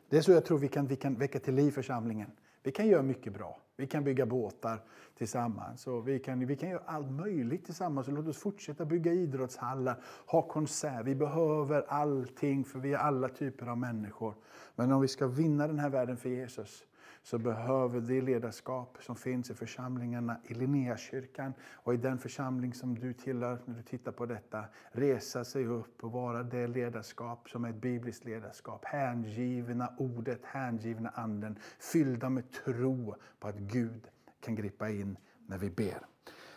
Det 0.08 0.16
är 0.16 0.22
så 0.22 0.32
jag 0.32 0.44
tror 0.44 0.58
vi 0.58 0.68
kan, 0.68 0.86
vi 0.86 0.96
kan 0.96 1.14
väcka 1.14 1.40
till 1.40 1.54
liv 1.54 1.70
församlingen. 1.70 2.30
Vi 2.64 2.72
kan 2.72 2.86
göra 2.86 3.02
mycket 3.02 3.32
bra. 3.32 3.60
Vi 3.76 3.86
kan 3.86 4.04
bygga 4.04 4.26
båtar 4.26 4.78
tillsammans 5.18 5.86
och 5.86 6.08
vi 6.08 6.18
kan, 6.18 6.46
vi 6.46 6.56
kan 6.56 6.68
göra 6.68 6.82
allt 6.86 7.10
möjligt 7.10 7.64
tillsammans. 7.64 8.08
låt 8.08 8.26
oss 8.26 8.38
fortsätta 8.38 8.84
bygga 8.84 9.12
idrottshallar, 9.12 10.02
ha 10.26 10.42
konsert. 10.42 11.06
Vi 11.06 11.14
behöver 11.14 11.84
allting 11.88 12.64
för 12.64 12.78
vi 12.78 12.92
är 12.92 12.98
alla 12.98 13.28
typer 13.28 13.66
av 13.66 13.78
människor. 13.78 14.34
Men 14.76 14.92
om 14.92 15.00
vi 15.00 15.08
ska 15.08 15.26
vinna 15.26 15.66
den 15.66 15.78
här 15.78 15.90
världen 15.90 16.16
för 16.16 16.28
Jesus 16.28 16.84
så 17.24 17.38
behöver 17.38 18.00
det 18.00 18.20
ledarskap 18.20 18.98
som 19.00 19.16
finns 19.16 19.50
i 19.50 19.54
församlingarna 19.54 20.36
i 20.44 20.54
Linnéakyrkan 20.54 21.54
och 21.72 21.94
i 21.94 21.96
den 21.96 22.18
församling 22.18 22.74
som 22.74 22.94
du 22.94 23.12
tillhör 23.12 23.58
när 23.64 23.74
du 23.74 23.82
tittar 23.82 24.12
på 24.12 24.26
detta, 24.26 24.64
resa 24.92 25.44
sig 25.44 25.66
upp 25.66 26.04
och 26.04 26.12
vara 26.12 26.42
det 26.42 26.66
ledarskap 26.66 27.48
som 27.50 27.64
är 27.64 27.70
ett 27.70 27.76
bibliskt 27.76 28.24
ledarskap. 28.24 28.84
Hängivna 28.84 29.92
ordet, 29.98 30.40
hängivna 30.44 31.08
anden, 31.08 31.58
fyllda 31.78 32.30
med 32.30 32.44
tro 32.64 33.14
på 33.40 33.48
att 33.48 33.58
Gud 33.58 34.08
kan 34.40 34.54
gripa 34.54 34.90
in 34.90 35.16
när 35.46 35.58
vi 35.58 35.70
ber. 35.70 36.06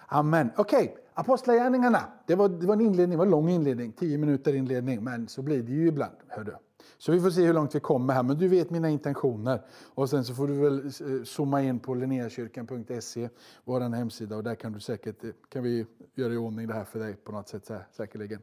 Amen. 0.07 0.49
Okej, 0.57 0.83
okay. 0.83 1.03
Apostlagärningarna. 1.13 2.03
Det 2.25 2.35
var, 2.35 2.49
det 2.49 2.67
var 2.67 2.73
en 2.73 2.81
inledning, 2.81 3.11
det 3.11 3.17
var 3.17 3.25
en 3.25 3.31
lång 3.31 3.49
inledning, 3.49 3.91
tio 3.91 4.17
minuter 4.17 4.53
inledning, 4.53 5.03
men 5.03 5.27
så 5.27 5.41
blir 5.41 5.63
det 5.63 5.71
ju 5.71 5.87
ibland. 5.87 6.15
Hör 6.27 6.43
du. 6.43 6.55
Så 6.97 7.11
vi 7.11 7.19
får 7.19 7.29
se 7.29 7.45
hur 7.45 7.53
långt 7.53 7.75
vi 7.75 7.79
kommer 7.79 8.13
här, 8.13 8.23
men 8.23 8.37
du 8.37 8.47
vet 8.47 8.69
mina 8.69 8.89
intentioner. 8.89 9.61
Och 9.93 10.09
sen 10.09 10.25
så 10.25 10.33
får 10.33 10.47
du 10.47 10.53
väl 10.53 10.85
eh, 10.85 11.23
zooma 11.23 11.61
in 11.61 11.79
på 11.79 11.95
linneakyrkan.se, 11.95 13.29
vår 13.63 13.79
hemsida, 13.79 14.35
och 14.35 14.43
där 14.43 14.55
kan 14.55 14.73
du 14.73 14.79
säkert, 14.79 15.23
eh, 15.23 15.29
kan 15.49 15.63
vi 15.63 15.85
göra 16.15 16.33
i 16.33 16.37
ordning 16.37 16.67
det 16.67 16.73
här 16.73 16.83
för 16.83 16.99
dig 16.99 17.15
på 17.15 17.31
något 17.31 17.49
sätt 17.49 17.71
säkerligen. 17.91 18.41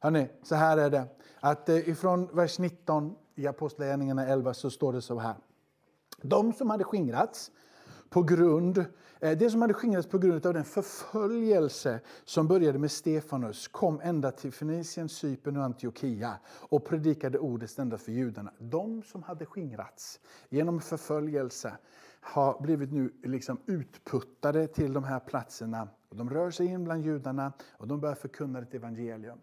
Hörrni, 0.00 0.28
så 0.42 0.54
här 0.54 0.78
är 0.78 0.90
det, 0.90 1.04
att 1.40 1.68
eh, 1.68 1.88
ifrån 1.88 2.28
vers 2.32 2.58
19 2.58 3.14
i 3.34 3.46
Apostlagärningarna 3.46 4.26
11 4.26 4.54
så 4.54 4.70
står 4.70 4.92
det 4.92 5.02
så 5.02 5.18
här. 5.18 5.34
De 6.22 6.52
som 6.52 6.70
hade 6.70 6.84
skingrats 6.84 7.50
på 8.14 8.22
grund 8.22 8.78
eh, 9.20 9.38
det 9.38 9.50
som 9.50 9.62
hade 9.62 9.74
skingrats 9.74 10.08
på 10.08 10.18
grund 10.18 10.46
av 10.46 10.54
den 10.54 10.64
förföljelse 10.64 12.00
som 12.24 12.48
började 12.48 12.78
med 12.78 12.90
Stefanus 12.90 13.68
kom 13.68 14.00
ända 14.02 14.30
till 14.30 14.52
Fenicien, 14.52 15.08
Cypern 15.08 15.56
och 15.56 15.64
Antiochia 15.64 16.38
och 16.46 16.84
predikade 16.84 17.38
ordet 17.38 17.78
ända 17.78 17.98
för 17.98 18.12
judarna. 18.12 18.52
De 18.58 19.02
som 19.02 19.22
hade 19.22 19.46
skingrats 19.46 20.20
genom 20.48 20.80
förföljelse 20.80 21.76
har 22.20 22.60
blivit 22.60 22.92
nu 22.92 23.12
liksom 23.22 23.58
utputtade 23.66 24.66
till 24.66 24.92
de 24.92 25.04
här 25.04 25.20
platserna. 25.20 25.88
De 26.10 26.30
rör 26.30 26.50
sig 26.50 26.66
in 26.66 26.84
bland 26.84 27.04
judarna 27.04 27.52
och 27.72 27.88
de 27.88 28.00
börjar 28.00 28.14
förkunna 28.14 28.58
ett 28.58 28.74
evangelium. 28.74 29.38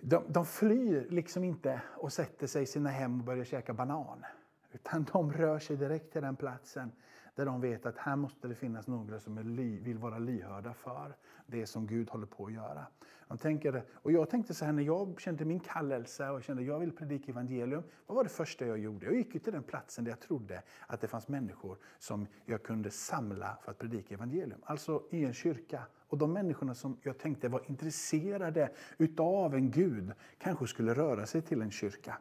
De, 0.00 0.24
de 0.28 0.46
flyr 0.46 1.06
liksom 1.10 1.44
inte 1.44 1.82
och 1.96 2.12
sätter 2.12 2.46
sig 2.46 2.62
i 2.62 2.66
sina 2.66 2.90
hem 2.90 3.20
och 3.20 3.26
börjar 3.26 3.44
käka 3.44 3.74
banan. 3.74 4.24
Utan 4.72 5.06
de 5.12 5.32
rör 5.32 5.58
sig 5.58 5.76
direkt 5.76 6.12
till 6.12 6.22
den 6.22 6.36
platsen 6.36 6.92
där 7.36 7.46
de 7.46 7.60
vet 7.60 7.86
att 7.86 7.98
här 7.98 8.16
måste 8.16 8.48
det 8.48 8.54
finnas 8.54 8.86
några 8.86 9.20
som 9.20 9.38
ly, 9.38 9.80
vill 9.80 9.98
vara 9.98 10.18
lyhörda 10.18 10.74
för 10.74 11.16
det 11.46 11.66
som 11.66 11.86
Gud 11.86 12.10
håller 12.10 12.26
på 12.26 12.46
att 12.46 12.52
göra. 12.52 12.86
De 13.28 13.38
tänker, 13.38 13.82
och 13.92 14.12
jag 14.12 14.30
tänkte 14.30 14.54
så 14.54 14.64
här 14.64 14.72
när 14.72 14.82
jag 14.82 15.20
kände 15.20 15.44
min 15.44 15.60
kallelse 15.60 16.28
och 16.28 16.42
kände 16.42 16.62
att 16.62 16.68
jag 16.68 16.78
vill 16.78 16.92
predika 16.92 17.32
evangelium. 17.32 17.82
Vad 18.06 18.16
var 18.16 18.24
det 18.24 18.30
första 18.30 18.66
jag 18.66 18.78
gjorde? 18.78 19.06
Jag 19.06 19.14
gick 19.14 19.44
till 19.44 19.52
den 19.52 19.62
platsen 19.62 20.04
där 20.04 20.12
jag 20.12 20.20
trodde 20.20 20.62
att 20.86 21.00
det 21.00 21.08
fanns 21.08 21.28
människor 21.28 21.78
som 21.98 22.26
jag 22.44 22.62
kunde 22.62 22.90
samla 22.90 23.58
för 23.64 23.70
att 23.70 23.78
predika 23.78 24.14
evangelium. 24.14 24.60
Alltså 24.62 25.02
i 25.10 25.24
en 25.24 25.32
kyrka. 25.32 25.82
Och 26.08 26.18
de 26.18 26.32
människorna 26.32 26.74
som 26.74 26.98
jag 27.02 27.18
tänkte 27.18 27.48
var 27.48 27.62
intresserade 27.66 28.70
utav 28.98 29.54
en 29.54 29.70
Gud 29.70 30.12
kanske 30.38 30.66
skulle 30.66 30.94
röra 30.94 31.26
sig 31.26 31.42
till 31.42 31.62
en 31.62 31.70
kyrka. 31.70 32.18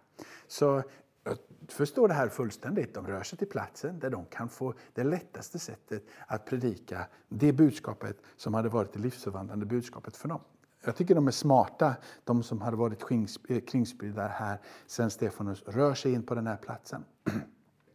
Så 0.47 0.83
jag 1.25 1.37
förstår 1.67 2.07
det 2.07 2.13
här 2.13 2.29
fullständigt. 2.29 2.93
De 2.93 3.07
rör 3.07 3.23
sig 3.23 3.37
till 3.37 3.47
platsen 3.47 3.99
där 3.99 4.09
de 4.09 4.25
kan 4.25 4.49
få 4.49 4.73
det 4.93 5.03
lättaste 5.03 5.59
sättet 5.59 6.03
att 6.27 6.45
predika 6.45 7.07
det 7.29 7.53
budskapet 7.53 8.17
som 8.37 8.53
hade 8.53 8.69
varit 8.69 8.93
det 8.93 8.99
livsförvandlande 8.99 9.65
budskapet 9.65 10.17
för 10.17 10.27
dem. 10.27 10.39
Jag 10.85 10.95
tycker 10.95 11.15
de 11.15 11.27
är 11.27 11.31
smarta, 11.31 11.95
de 12.23 12.43
som 12.43 12.61
hade 12.61 12.77
varit 12.77 13.03
eh, 13.47 13.59
kringspridda 13.59 14.27
här 14.27 14.61
sen 14.87 15.11
Stefanus 15.11 15.63
rör 15.65 15.93
sig 15.93 16.13
in 16.13 16.23
på 16.23 16.35
den 16.35 16.47
här 16.47 16.57
platsen. 16.57 17.05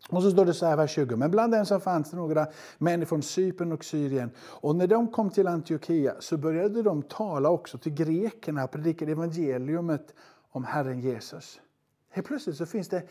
Och 0.09 0.23
så 0.23 0.31
står 0.31 0.47
det 0.47 0.55
så 0.55 0.67
här, 0.67 0.77
vers 0.77 0.91
20. 0.91 1.17
Men 1.17 1.31
bland 1.31 1.53
dem 1.53 1.67
så 1.67 1.81
fanns 1.81 2.11
det 2.11 2.17
några 2.17 2.47
män 2.79 3.07
från 3.07 3.23
Cypern 3.23 3.73
och 3.73 3.85
Syrien. 3.85 4.31
Och 4.39 4.77
när 4.77 4.87
de 4.87 5.09
kom 5.09 5.31
till 5.31 5.47
Antiochia 5.47 6.15
så 6.19 6.37
började 6.37 6.83
de 6.83 7.03
tala 7.03 7.51
också 7.51 7.79
till 7.79 7.93
grekerna 7.95 8.65
och 8.65 8.71
predikade 8.71 9.13
evangeliumet 9.13 10.15
om 10.51 10.65
Herren 10.65 11.01
Jesus. 11.01 11.61
Helt 12.11 12.27
plötsligt 12.27 12.57
så 12.57 12.67
finns 12.67 12.89
det 12.89 13.09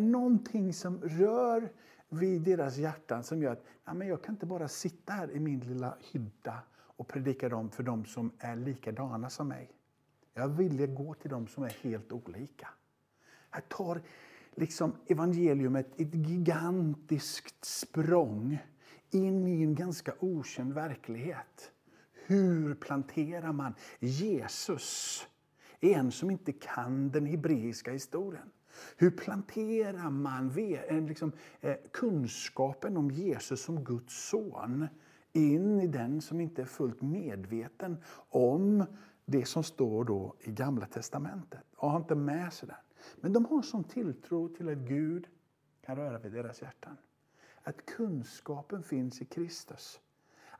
någonting 0.00 0.72
som 0.72 1.00
rör 1.02 1.72
vid 2.08 2.42
deras 2.42 2.76
hjärtan 2.76 3.24
som 3.24 3.42
gör 3.42 3.52
att 3.52 3.64
ja, 3.84 3.94
men 3.94 4.08
jag 4.08 4.22
kan 4.22 4.34
inte 4.34 4.46
bara 4.46 4.68
sitta 4.68 5.12
här 5.12 5.30
i 5.30 5.40
min 5.40 5.60
lilla 5.60 5.96
hydda 6.12 6.58
och 6.74 7.08
predika 7.08 7.48
dem 7.48 7.70
för 7.70 7.82
dem 7.82 8.04
som 8.04 8.30
är 8.38 8.56
likadana 8.56 9.30
som 9.30 9.48
mig. 9.48 9.70
Jag 10.34 10.48
vill 10.48 10.86
gå 10.86 11.14
till 11.14 11.30
dem 11.30 11.46
som 11.46 11.64
är 11.64 11.76
helt 11.82 12.12
olika. 12.12 12.68
Här 13.50 13.60
tar 13.60 14.02
liksom 14.54 14.96
evangeliumet 15.06 16.00
ett 16.00 16.14
gigantiskt 16.14 17.64
språng 17.64 18.58
in 19.10 19.48
i 19.48 19.62
en 19.62 19.74
ganska 19.74 20.12
okänd 20.20 20.72
verklighet. 20.72 21.72
Hur 22.26 22.74
planterar 22.74 23.52
man 23.52 23.74
Jesus 23.98 25.26
en 25.82 26.12
som 26.12 26.30
inte 26.30 26.52
kan 26.52 27.10
den 27.10 27.26
hebreiska 27.26 27.92
historien. 27.92 28.50
Hur 28.96 29.10
planterar 29.10 30.10
man 30.10 30.58
eh, 30.58 31.02
liksom, 31.02 31.32
eh, 31.60 31.76
kunskapen 31.92 32.96
om 32.96 33.10
Jesus 33.10 33.62
som 33.62 33.84
Guds 33.84 34.28
son 34.28 34.88
in 35.32 35.80
i 35.80 35.86
den 35.86 36.20
som 36.20 36.40
inte 36.40 36.62
är 36.62 36.66
fullt 36.66 37.02
medveten 37.02 37.96
om 38.28 38.84
det 39.24 39.44
som 39.44 39.64
står 39.64 40.04
då 40.04 40.34
i 40.40 40.50
Gamla 40.50 40.86
testamentet 40.86 41.64
och 41.76 41.90
har 41.90 41.98
inte 41.98 42.14
med 42.14 42.52
sig 42.52 42.68
den. 42.68 42.76
Men 43.20 43.32
de 43.32 43.44
har 43.44 43.62
sån 43.62 43.84
tilltro 43.84 44.48
till 44.48 44.68
att 44.68 44.78
Gud 44.78 45.26
kan 45.80 45.96
röra 45.96 46.18
vid 46.18 46.32
deras 46.32 46.62
hjärtan. 46.62 46.96
Att 47.62 47.86
kunskapen 47.86 48.82
finns 48.82 49.22
i 49.22 49.24
Kristus 49.24 50.00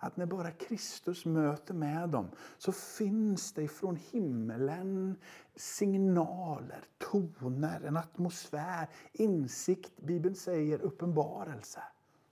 att 0.02 0.16
när 0.16 0.26
bara 0.26 0.50
Kristus 0.50 1.24
möter 1.24 1.74
med 1.74 2.08
dem 2.08 2.30
så 2.58 2.72
finns 2.72 3.52
det 3.52 3.68
från 3.68 3.96
himmelen 3.96 5.16
signaler, 5.56 6.84
toner, 6.98 7.80
en 7.84 7.96
atmosfär, 7.96 8.88
insikt, 9.12 10.00
Bibeln 10.00 10.34
säger 10.34 10.82
uppenbarelse 10.82 11.82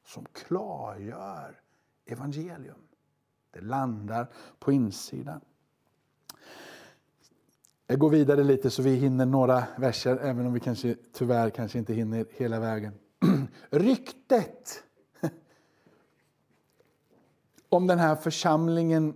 som 0.05 0.27
klargör 0.33 1.61
evangelium. 2.07 2.81
Det 3.50 3.61
landar 3.61 4.27
på 4.59 4.73
insidan. 4.73 5.41
Jag 7.87 7.99
går 7.99 8.11
vidare 8.11 8.45
lite 8.45 8.71
så 8.71 8.83
vi 8.83 8.95
hinner 8.95 9.27
några 9.27 9.65
verser, 9.79 10.17
även 10.17 10.47
om 10.47 10.53
vi 10.53 10.61
kanske, 10.61 10.97
tyvärr 11.12 11.50
kanske 11.50 11.79
inte 11.79 11.95
hinner 11.95 12.27
hela 12.31 12.61
vägen. 12.61 12.93
Ryktet 13.71 14.85
om 17.71 17.87
den 17.87 17.99
här 17.99 18.17
församlingen 18.17 19.15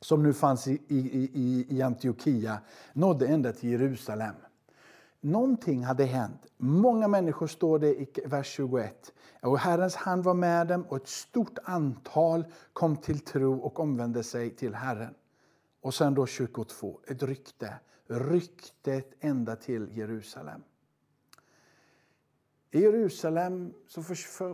som 0.00 0.22
nu 0.22 0.32
fanns 0.32 0.68
i, 0.68 0.82
i, 0.88 1.30
i, 1.34 1.66
i 1.76 1.82
Antiochia 1.82 2.58
nådde 2.92 3.26
ända 3.26 3.52
till 3.52 3.70
Jerusalem. 3.70 4.34
Någonting 5.20 5.84
hade 5.84 6.04
hänt. 6.04 6.46
Många 6.56 7.08
människor 7.08 7.46
står 7.46 7.78
det 7.78 8.00
i 8.00 8.08
vers 8.26 8.46
21. 8.46 9.12
Och 9.42 9.58
Herrens 9.58 9.94
hand 9.94 10.24
var 10.24 10.34
med 10.34 10.66
dem 10.66 10.82
och 10.88 10.96
ett 10.96 11.08
stort 11.08 11.58
antal 11.64 12.44
kom 12.72 12.96
till 12.96 13.20
tro 13.20 13.58
och 13.58 13.80
omvände 13.80 14.22
sig 14.22 14.50
till 14.50 14.74
Herren. 14.74 15.14
Och 15.80 15.94
sen 15.94 16.14
då 16.14 16.26
22, 16.26 17.00
ett 17.06 17.22
rykte. 17.22 17.74
Ryktet 18.06 19.14
ända 19.20 19.56
till 19.56 19.98
Jerusalem. 19.98 20.62
I 22.70 22.80
Jerusalem 22.80 23.74
så 23.88 24.02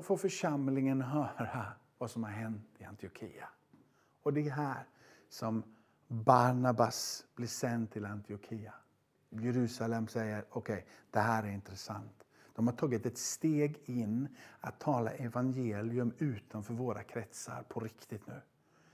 får 0.02 0.17
församlingen 0.17 1.02
höra 1.02 1.73
vad 2.02 2.11
som 2.11 2.25
har 2.25 2.30
hänt 2.30 2.66
i 2.78 2.85
Antiochia. 2.85 3.49
Och 4.23 4.32
det 4.32 4.47
är 4.47 4.50
här 4.50 4.87
som 5.28 5.62
Barnabas 6.09 7.26
blir 7.35 7.47
sänd 7.47 7.90
till 7.90 8.06
Antiochia. 8.06 8.75
Jerusalem 9.30 10.09
säger 10.09 10.44
okej, 10.50 10.75
okay, 10.75 10.87
det 11.11 11.18
här 11.18 11.42
är 11.42 11.50
intressant. 11.50 12.25
De 12.54 12.66
har 12.66 12.75
tagit 12.75 13.06
ett 13.06 13.18
steg 13.18 13.80
in 13.85 14.28
att 14.61 14.80
tala 14.80 15.11
evangelium 15.11 16.12
utanför 16.18 16.75
våra 16.75 17.02
kretsar 17.02 17.64
på 17.68 17.80
riktigt 17.80 18.26
nu. 18.26 18.40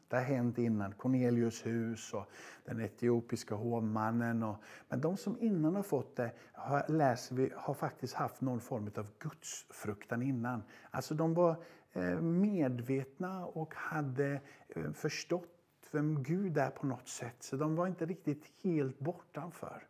Det 0.09 0.17
har 0.17 0.25
hänt 0.25 0.59
innan. 0.59 0.93
Cornelius 0.93 1.67
hus 1.67 2.15
och 2.15 2.31
den 2.65 2.81
etiopiska 2.81 3.55
hovmannen. 3.55 4.43
Och, 4.43 4.57
men 4.89 5.01
de 5.01 5.17
som 5.17 5.39
innan 5.41 5.77
har 5.77 5.83
fått 5.83 6.17
det 6.17 6.33
har, 6.53 6.89
läser 6.89 7.35
vi, 7.35 7.53
har 7.57 7.75
faktiskt 7.75 8.15
haft 8.15 8.41
någon 8.41 8.61
form 8.61 8.91
av 8.97 9.07
gudsfruktan 9.19 10.23
innan. 10.23 10.63
Alltså 10.91 11.15
de 11.15 11.35
var 11.35 11.57
Eh, 11.99 12.21
medvetna 12.21 13.47
och 13.47 13.75
hade 13.75 14.41
eh, 14.69 14.93
förstått 14.93 15.49
vem 15.91 16.23
Gud 16.23 16.59
är 16.59 16.71
på 16.71 16.87
något 16.87 17.09
sätt. 17.09 17.37
Så 17.41 17.57
de 17.57 17.77
var 17.77 17.87
inte 17.87 18.07
riktigt 18.07 18.45
helt 18.63 18.99
bortanför. 18.99 19.87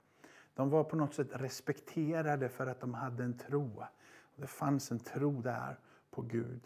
De 0.55 0.71
var 0.71 0.85
på 0.85 0.97
något 0.97 1.15
sätt 1.15 1.29
respekterade 1.33 2.49
för 2.49 2.67
att 2.67 2.81
de 2.81 2.95
hade 2.95 3.25
en 3.25 3.39
tro. 3.39 3.83
Det 4.37 4.47
fanns 4.47 4.91
en 4.91 4.99
tro 4.99 5.43
där 5.43 5.79
på 6.11 6.23
Gud. 6.23 6.61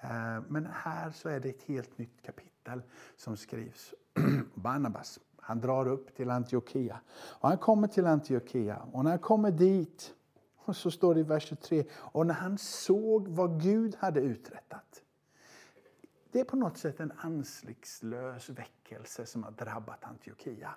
Eh, 0.00 0.40
men 0.48 0.68
här 0.72 1.10
så 1.10 1.28
är 1.28 1.40
det 1.40 1.48
ett 1.48 1.62
helt 1.62 1.98
nytt 1.98 2.22
kapitel 2.22 2.82
som 3.16 3.36
skrivs. 3.36 3.94
Barnabas, 4.54 5.18
han 5.36 5.60
drar 5.60 5.88
upp 5.88 6.16
till 6.16 6.30
Antiochia. 6.30 7.00
Och 7.40 7.48
han 7.48 7.58
kommer 7.58 7.88
till 7.88 8.06
Antiochia 8.06 8.76
och 8.92 9.04
när 9.04 9.10
han 9.10 9.18
kommer 9.18 9.50
dit, 9.50 10.14
och 10.64 10.76
så 10.76 10.90
står 10.90 11.14
det 11.14 11.20
i 11.20 11.22
vers 11.22 11.48
23, 11.48 11.84
och 11.92 12.26
när 12.26 12.34
han 12.34 12.58
såg 12.58 13.28
vad 13.28 13.62
Gud 13.62 13.96
hade 13.98 14.20
uträttat. 14.20 15.02
Det 16.32 16.40
är 16.40 16.44
på 16.44 16.56
något 16.56 16.78
sätt 16.78 17.00
en 17.00 17.12
ansiktslös 17.16 18.50
väckelse 18.50 19.26
som 19.26 19.42
har 19.44 19.50
drabbat 19.50 20.04
Antiochia. 20.04 20.74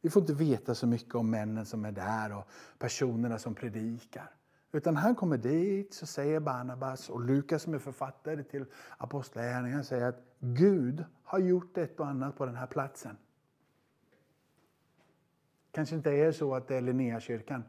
Vi 0.00 0.10
får 0.10 0.22
inte 0.22 0.34
veta 0.34 0.74
så 0.74 0.86
mycket 0.86 1.14
om 1.14 1.30
männen 1.30 1.66
som 1.66 1.84
är 1.84 1.92
där 1.92 2.36
och 2.36 2.48
personerna 2.78 3.38
som 3.38 3.54
predikar. 3.54 4.30
Utan 4.72 4.96
han 4.96 5.14
kommer 5.14 5.36
dit, 5.36 5.94
så 5.94 6.06
säger 6.06 6.40
Barnabas 6.40 7.10
och 7.10 7.20
Lukas 7.20 7.62
som 7.62 7.74
är 7.74 7.78
författare 7.78 8.42
till 8.42 8.64
Apostlagärningarna 8.98 9.84
säger 9.84 10.08
att 10.08 10.22
Gud 10.38 11.04
har 11.22 11.38
gjort 11.38 11.78
ett 11.78 12.00
och 12.00 12.06
annat 12.06 12.36
på 12.36 12.46
den 12.46 12.56
här 12.56 12.66
platsen. 12.66 13.16
kanske 15.70 15.96
inte 15.96 16.10
är 16.10 16.32
så 16.32 16.54
att 16.54 16.68
det 16.68 16.76
är 16.76 16.80
Linnéakyrkan 16.80 17.64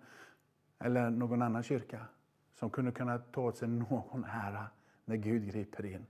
eller 0.80 1.10
någon 1.10 1.42
annan 1.42 1.64
kyrka 1.64 2.06
som 2.54 2.70
kunde 2.70 2.92
kunna 2.92 3.18
ta 3.18 3.42
åt 3.42 3.58
sig 3.58 3.68
någon 3.68 4.24
ära 4.24 4.68
när 5.06 5.16
Gud 5.16 5.48
griper 5.48 5.86
in. 5.86 6.06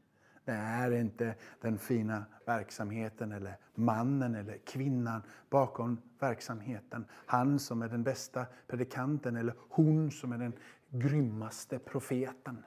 Det 0.45 0.51
är 0.51 0.91
inte 0.91 1.35
den 1.61 1.77
fina 1.77 2.25
verksamheten 2.45 3.31
eller 3.31 3.57
mannen 3.75 4.35
eller 4.35 4.57
kvinnan 4.57 5.21
bakom 5.49 6.01
verksamheten. 6.19 7.05
Han 7.25 7.59
som 7.59 7.81
är 7.81 7.89
den 7.89 8.03
bästa 8.03 8.45
predikanten 8.67 9.35
eller 9.35 9.55
hon 9.69 10.11
som 10.11 10.31
är 10.31 10.37
den 10.37 10.53
grymmaste 10.89 11.79
profeten. 11.79 12.65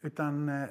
Utan 0.00 0.48
eh, 0.48 0.68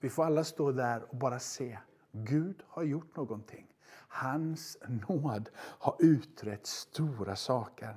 vi 0.00 0.10
får 0.10 0.24
alla 0.24 0.44
stå 0.44 0.72
där 0.72 1.02
och 1.10 1.16
bara 1.16 1.38
se. 1.38 1.78
Gud 2.12 2.62
har 2.66 2.82
gjort 2.82 3.16
någonting. 3.16 3.66
Hans 4.08 4.78
nåd 5.08 5.48
har 5.56 5.96
utrett 5.98 6.66
stora 6.66 7.36
saker. 7.36 7.96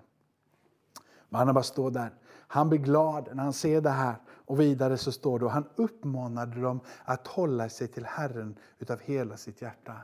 Men 1.29 1.47
han 1.47 1.53
bara 1.53 1.63
står 1.63 1.91
där. 1.91 2.13
Han 2.47 2.69
blir 2.69 2.79
glad 2.79 3.35
när 3.35 3.43
han 3.43 3.53
ser 3.53 3.81
det 3.81 3.89
här. 3.89 4.15
Och 4.29 4.59
vidare 4.59 4.97
så 4.97 5.11
står 5.11 5.39
det, 5.39 5.45
och 5.45 5.51
han 5.51 5.69
uppmanade 5.75 6.61
dem 6.61 6.79
att 7.05 7.27
hålla 7.27 7.69
sig 7.69 7.87
till 7.87 8.05
Herren 8.05 8.57
utav 8.79 8.99
hela 8.99 9.37
sitt 9.37 9.61
hjärta. 9.61 10.01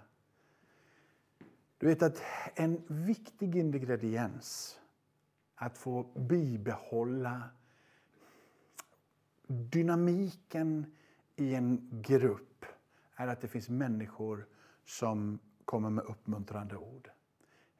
Du 1.77 1.88
vet 1.88 2.03
att 2.03 2.22
en 2.56 2.82
viktig 2.88 3.56
ingrediens 3.56 4.80
att 5.56 5.77
få 5.77 6.03
bibehålla 6.03 7.42
dynamiken 9.48 10.96
i 11.36 11.56
en 11.56 12.01
grupp 12.03 12.65
är 13.15 13.27
att 13.27 13.42
det 13.42 13.48
finns 13.48 13.70
människor 13.70 14.48
som 14.86 15.39
kommer 15.65 15.89
med 15.89 16.06
uppmuntrande 16.06 16.75
ord. 16.75 17.10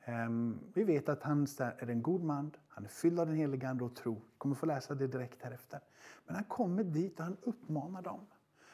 Ehm, 0.05 0.60
vi 0.74 0.83
vet 0.83 1.10
att 1.10 1.24
han 1.24 1.48
är 1.60 1.89
en 1.89 2.01
god 2.01 2.24
man, 2.24 2.51
han 2.67 2.86
är 2.86 2.89
fylld 2.89 3.19
av 3.19 3.27
den 3.27 3.36
helige 3.36 3.69
Ande 3.69 3.83
och 3.83 3.95
tro. 3.95 4.13
Vi 4.13 4.38
kommer 4.38 4.55
få 4.55 4.65
läsa 4.65 4.95
det 4.95 5.07
direkt 5.07 5.41
härefter. 5.41 5.79
Men 6.25 6.36
han 6.36 6.45
kommer 6.45 6.83
dit 6.83 7.19
och 7.19 7.25
han 7.25 7.38
uppmanar 7.41 8.01
dem. 8.01 8.25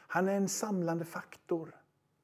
Han 0.08 0.28
är 0.28 0.34
en 0.34 0.50
samlande 0.50 1.06
faktor. 1.06 1.76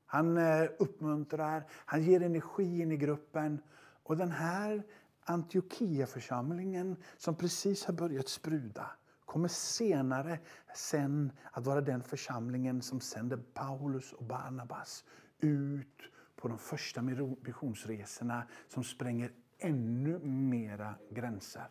Han 0.05 0.38
eh, 0.38 0.69
uppmuntrar, 0.79 1.63
han 1.71 2.03
ger 2.03 2.21
energi 2.21 2.81
in 2.81 2.91
i 2.91 2.97
gruppen. 2.97 3.62
Och 4.03 4.17
den 4.17 4.31
här 4.31 4.83
Antiochia-församlingen 5.24 6.95
som 7.17 7.35
precis 7.35 7.85
har 7.85 7.93
börjat 7.93 8.27
spruda 8.27 8.91
kommer 9.25 9.47
senare 9.47 10.39
sen 10.75 11.31
att 11.51 11.65
vara 11.65 11.81
den 11.81 12.03
församlingen 12.03 12.81
som 12.81 13.00
sänder 13.00 13.38
Paulus 13.53 14.13
och 14.13 14.24
Barnabas 14.24 15.03
ut 15.39 16.01
på 16.46 16.50
de 16.50 16.58
första 16.58 17.02
missionsresorna 17.02 18.44
som 18.68 18.84
spränger 18.84 19.32
ännu 19.58 20.20
mera 20.20 20.96
gränser. 21.10 21.68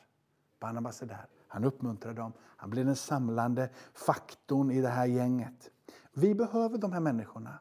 Barnabas 0.60 1.02
är 1.02 1.06
där. 1.06 1.26
Han 1.48 1.64
uppmuntrar 1.64 2.14
dem. 2.14 2.32
Han 2.40 2.70
blir 2.70 2.84
den 2.84 2.96
samlande 2.96 3.70
faktorn 3.92 4.70
i 4.70 4.80
det 4.80 4.88
här 4.88 5.06
gänget. 5.06 5.70
Vi 6.12 6.34
behöver 6.34 6.78
de 6.78 6.92
här 6.92 7.00
människorna. 7.00 7.58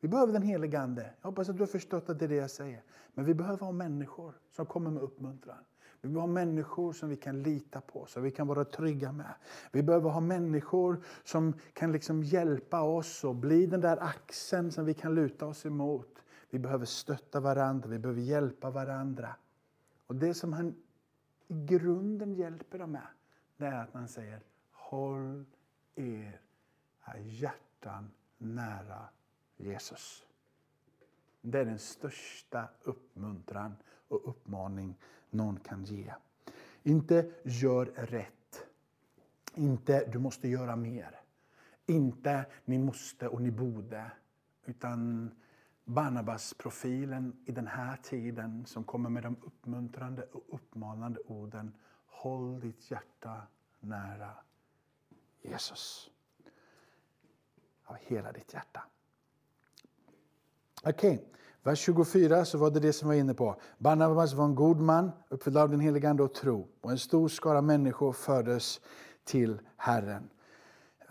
Vi 0.00 0.08
behöver 0.08 0.32
den 0.32 0.42
helige 0.42 0.80
Ande. 0.80 1.14
Jag 1.20 1.28
hoppas 1.28 1.48
att 1.48 1.56
du 1.56 1.62
har 1.62 1.66
förstått 1.66 2.08
att 2.08 2.18
det 2.18 2.24
är 2.24 2.28
det 2.28 2.34
jag 2.34 2.50
säger. 2.50 2.82
Men 3.12 3.24
vi 3.24 3.34
behöver 3.34 3.60
ha 3.60 3.72
människor 3.72 4.34
som 4.50 4.66
kommer 4.66 4.90
med 4.90 5.02
uppmuntran. 5.02 5.64
Vi 6.00 6.08
behöver 6.08 6.20
ha 6.20 6.34
människor 6.34 6.92
som 6.92 7.08
vi 7.08 7.16
kan 7.16 7.42
lita 7.42 7.80
på, 7.80 8.06
som 8.06 8.22
vi 8.22 8.30
kan 8.30 8.46
vara 8.46 8.64
trygga 8.64 9.12
med. 9.12 9.34
Vi 9.72 9.82
behöver 9.82 10.10
ha 10.10 10.20
människor 10.20 11.02
som 11.24 11.54
kan 11.72 11.92
liksom 11.92 12.22
hjälpa 12.22 12.80
oss 12.82 13.24
och 13.24 13.34
bli 13.34 13.66
den 13.66 13.80
där 13.80 14.02
axeln 14.02 14.72
som 14.72 14.84
vi 14.84 14.94
kan 14.94 15.14
luta 15.14 15.46
oss 15.46 15.66
emot. 15.66 16.23
Vi 16.54 16.58
behöver 16.60 16.86
stötta 16.86 17.40
varandra, 17.40 17.88
vi 17.88 17.98
behöver 17.98 18.20
hjälpa 18.20 18.70
varandra. 18.70 19.36
Och 20.06 20.14
Det 20.14 20.34
som 20.34 20.52
han 20.52 20.74
i 21.48 21.64
grunden 21.66 22.34
hjälper 22.34 22.78
dem 22.78 22.92
med, 22.92 23.06
det 23.56 23.66
är 23.66 23.82
att 23.82 23.94
man 23.94 24.08
säger 24.08 24.40
håll 24.70 25.44
er 25.94 26.40
hjärtan 27.18 28.10
nära 28.38 29.08
Jesus. 29.56 30.26
Det 31.40 31.58
är 31.58 31.64
den 31.64 31.78
största 31.78 32.68
uppmuntran 32.82 33.76
och 34.08 34.28
uppmaning 34.28 34.96
någon 35.30 35.60
kan 35.60 35.84
ge. 35.84 36.14
Inte 36.82 37.30
gör 37.42 37.84
rätt. 37.86 38.66
Inte 39.54 40.06
du 40.06 40.18
måste 40.18 40.48
göra 40.48 40.76
mer. 40.76 41.20
Inte 41.86 42.46
ni 42.64 42.78
måste 42.78 43.28
och 43.28 43.42
ni 43.42 43.50
borde. 43.50 44.10
Utan 44.64 45.30
Barnabas-profilen 45.84 47.36
i 47.44 47.52
den 47.52 47.66
här 47.66 47.96
tiden 47.96 48.66
som 48.66 48.84
kommer 48.84 49.10
med 49.10 49.22
de 49.22 49.36
uppmuntrande 49.42 50.22
och 50.22 50.44
uppmanande 50.48 51.20
orden. 51.26 51.74
Håll 52.06 52.60
ditt 52.60 52.90
hjärta 52.90 53.42
nära 53.80 54.30
Jesus. 55.42 56.10
Av 57.84 57.96
hela 58.00 58.32
ditt 58.32 58.52
hjärta. 58.54 58.82
Okej, 60.84 61.14
okay. 61.14 61.26
vers 61.62 61.78
24 61.78 62.44
så 62.44 62.58
var 62.58 62.70
det 62.70 62.80
det 62.80 62.92
som 62.92 63.08
var 63.08 63.14
inne 63.14 63.34
på. 63.34 63.60
Barnabas 63.78 64.32
var 64.32 64.44
en 64.44 64.54
god 64.54 64.80
man, 64.80 65.10
uppfylld 65.28 65.56
av 65.56 65.70
den 65.70 65.80
helige 65.80 66.10
Ande 66.10 66.22
och 66.22 66.34
tro. 66.34 66.68
Och 66.80 66.90
en 66.90 66.98
stor 66.98 67.28
skara 67.28 67.62
människor 67.62 68.12
fördes 68.12 68.80
till 69.24 69.60
Herren. 69.76 70.30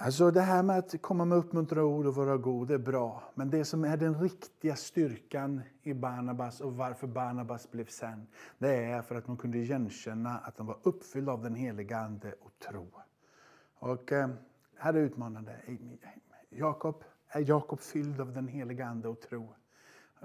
Alltså 0.05 0.31
det 0.31 0.41
här 0.41 0.63
med 0.63 0.77
att 0.77 1.01
komma 1.01 1.25
med 1.25 1.37
uppmuntrande 1.37 1.83
ord 1.83 2.05
och 2.05 2.15
vara 2.15 2.37
god 2.37 2.71
är 2.71 2.77
bra. 2.77 3.23
Men 3.35 3.49
det 3.49 3.65
som 3.65 3.83
är 3.83 3.97
den 3.97 4.19
riktiga 4.19 4.75
styrkan 4.75 5.61
i 5.81 5.93
Barnabas 5.93 6.61
och 6.61 6.73
varför 6.73 7.07
Barnabas 7.07 7.71
blev 7.71 7.85
sänd, 7.85 8.27
det 8.57 8.75
är 8.75 9.01
för 9.01 9.15
att 9.15 9.27
man 9.27 9.37
kunde 9.37 9.57
igenkänna 9.57 10.37
att 10.37 10.57
han 10.57 10.67
var 10.67 10.77
uppfylld 10.83 11.29
av 11.29 11.43
den 11.43 11.55
heliga 11.55 11.97
Ande 11.97 12.33
och 12.41 12.51
tro. 12.59 12.87
Och 13.79 14.11
eh, 14.11 14.29
här 14.77 14.93
är 14.93 14.97
utmanande. 14.97 15.55
Jakob, 16.49 17.03
är 17.27 17.49
Jakob 17.49 17.79
fylld 17.79 18.21
av 18.21 18.33
den 18.33 18.47
heliga 18.47 18.85
Ande 18.85 19.07
och 19.07 19.21
tro? 19.21 19.53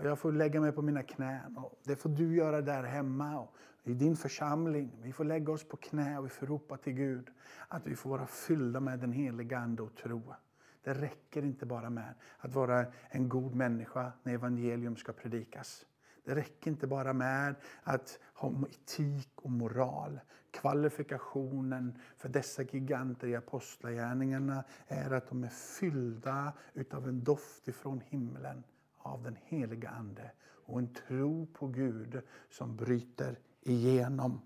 Jag 0.03 0.19
får 0.19 0.33
lägga 0.33 0.61
mig 0.61 0.73
på 0.73 0.83
mina 0.83 1.03
knän. 1.03 1.57
Och 1.57 1.81
det 1.85 1.97
får 1.97 2.09
du 2.09 2.37
göra 2.37 2.61
där 2.61 2.83
hemma 2.83 3.41
och 3.41 3.55
i 3.85 3.95
din 3.95 4.17
församling. 4.17 4.93
Vi 5.03 5.13
får 5.13 5.25
lägga 5.25 5.53
oss 5.53 5.65
på 5.65 5.77
knä 5.77 6.19
och 6.19 6.25
vi 6.25 6.29
får 6.29 6.47
ropa 6.47 6.77
till 6.77 6.93
Gud 6.93 7.31
att 7.69 7.87
vi 7.87 7.97
får 7.97 8.11
vara 8.11 8.27
fyllda 8.27 8.81
med 8.81 8.99
den 8.99 9.13
heliga 9.13 9.59
Ande 9.59 9.83
och 9.83 9.95
tro. 9.95 10.35
Det 10.83 10.95
räcker 10.95 11.45
inte 11.45 11.67
bara 11.67 11.91
med 11.91 12.15
att 12.39 12.55
vara 12.55 12.87
en 13.09 13.29
god 13.29 13.55
människa 13.55 14.13
när 14.23 14.35
evangelium 14.35 14.97
ska 14.97 15.13
predikas. 15.13 15.87
Det 16.25 16.35
räcker 16.35 16.71
inte 16.71 16.87
bara 16.87 17.13
med 17.13 17.55
att 17.83 18.19
ha 18.35 18.53
etik 18.71 19.31
och 19.35 19.51
moral. 19.51 20.21
Kvalifikationen 20.51 21.99
för 22.17 22.29
dessa 22.29 22.63
giganter 22.63 23.27
i 23.27 23.37
apostlagärningarna 23.37 24.65
är 24.87 25.11
att 25.11 25.29
de 25.29 25.45
är 25.45 25.49
fyllda 25.49 26.53
utav 26.75 27.09
en 27.09 27.25
doft 27.25 27.69
ifrån 27.69 28.01
himlen 28.07 28.65
av 29.09 29.23
den 29.23 29.37
heliga 29.45 29.89
Ande 29.89 30.31
och 30.41 30.79
en 30.79 30.95
tro 30.95 31.47
på 31.47 31.67
Gud 31.67 32.23
som 32.51 32.77
bryter 32.77 33.39
igenom. 33.63 34.41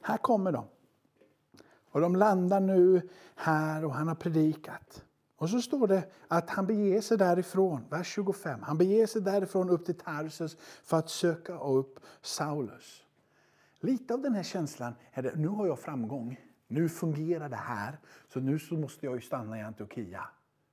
Här 0.00 0.16
kommer 0.16 0.52
de. 0.52 0.64
Och 1.90 2.00
de 2.00 2.16
landar 2.16 2.60
nu 2.60 3.08
här 3.34 3.84
och 3.84 3.94
han 3.94 4.08
har 4.08 4.14
predikat. 4.14 5.04
Och 5.36 5.50
så 5.50 5.62
står 5.62 5.86
det 5.86 6.10
att 6.28 6.50
han 6.50 6.66
beger 6.66 7.00
sig 7.00 7.18
därifrån, 7.18 7.84
vers 7.90 8.06
25. 8.06 8.62
Han 8.62 8.78
beger 8.78 9.06
sig 9.06 9.22
därifrån 9.22 9.70
upp 9.70 9.86
till 9.86 9.98
Tarsus 9.98 10.56
för 10.82 10.96
att 10.98 11.10
söka 11.10 11.58
upp 11.58 12.00
Saulus. 12.22 13.04
Lite 13.80 14.14
av 14.14 14.20
den 14.20 14.34
här 14.34 14.42
känslan 14.42 14.94
är 15.12 15.22
det, 15.22 15.34
nu 15.36 15.48
har 15.48 15.66
jag 15.66 15.78
framgång. 15.78 16.40
Nu 16.66 16.88
fungerar 16.88 17.48
det 17.48 17.56
här, 17.56 17.98
så 18.28 18.40
nu 18.40 18.58
så 18.58 18.74
måste 18.74 19.06
jag 19.06 19.14
ju 19.14 19.20
stanna 19.20 19.58
i 19.58 19.62
Antiochia. 19.62 20.24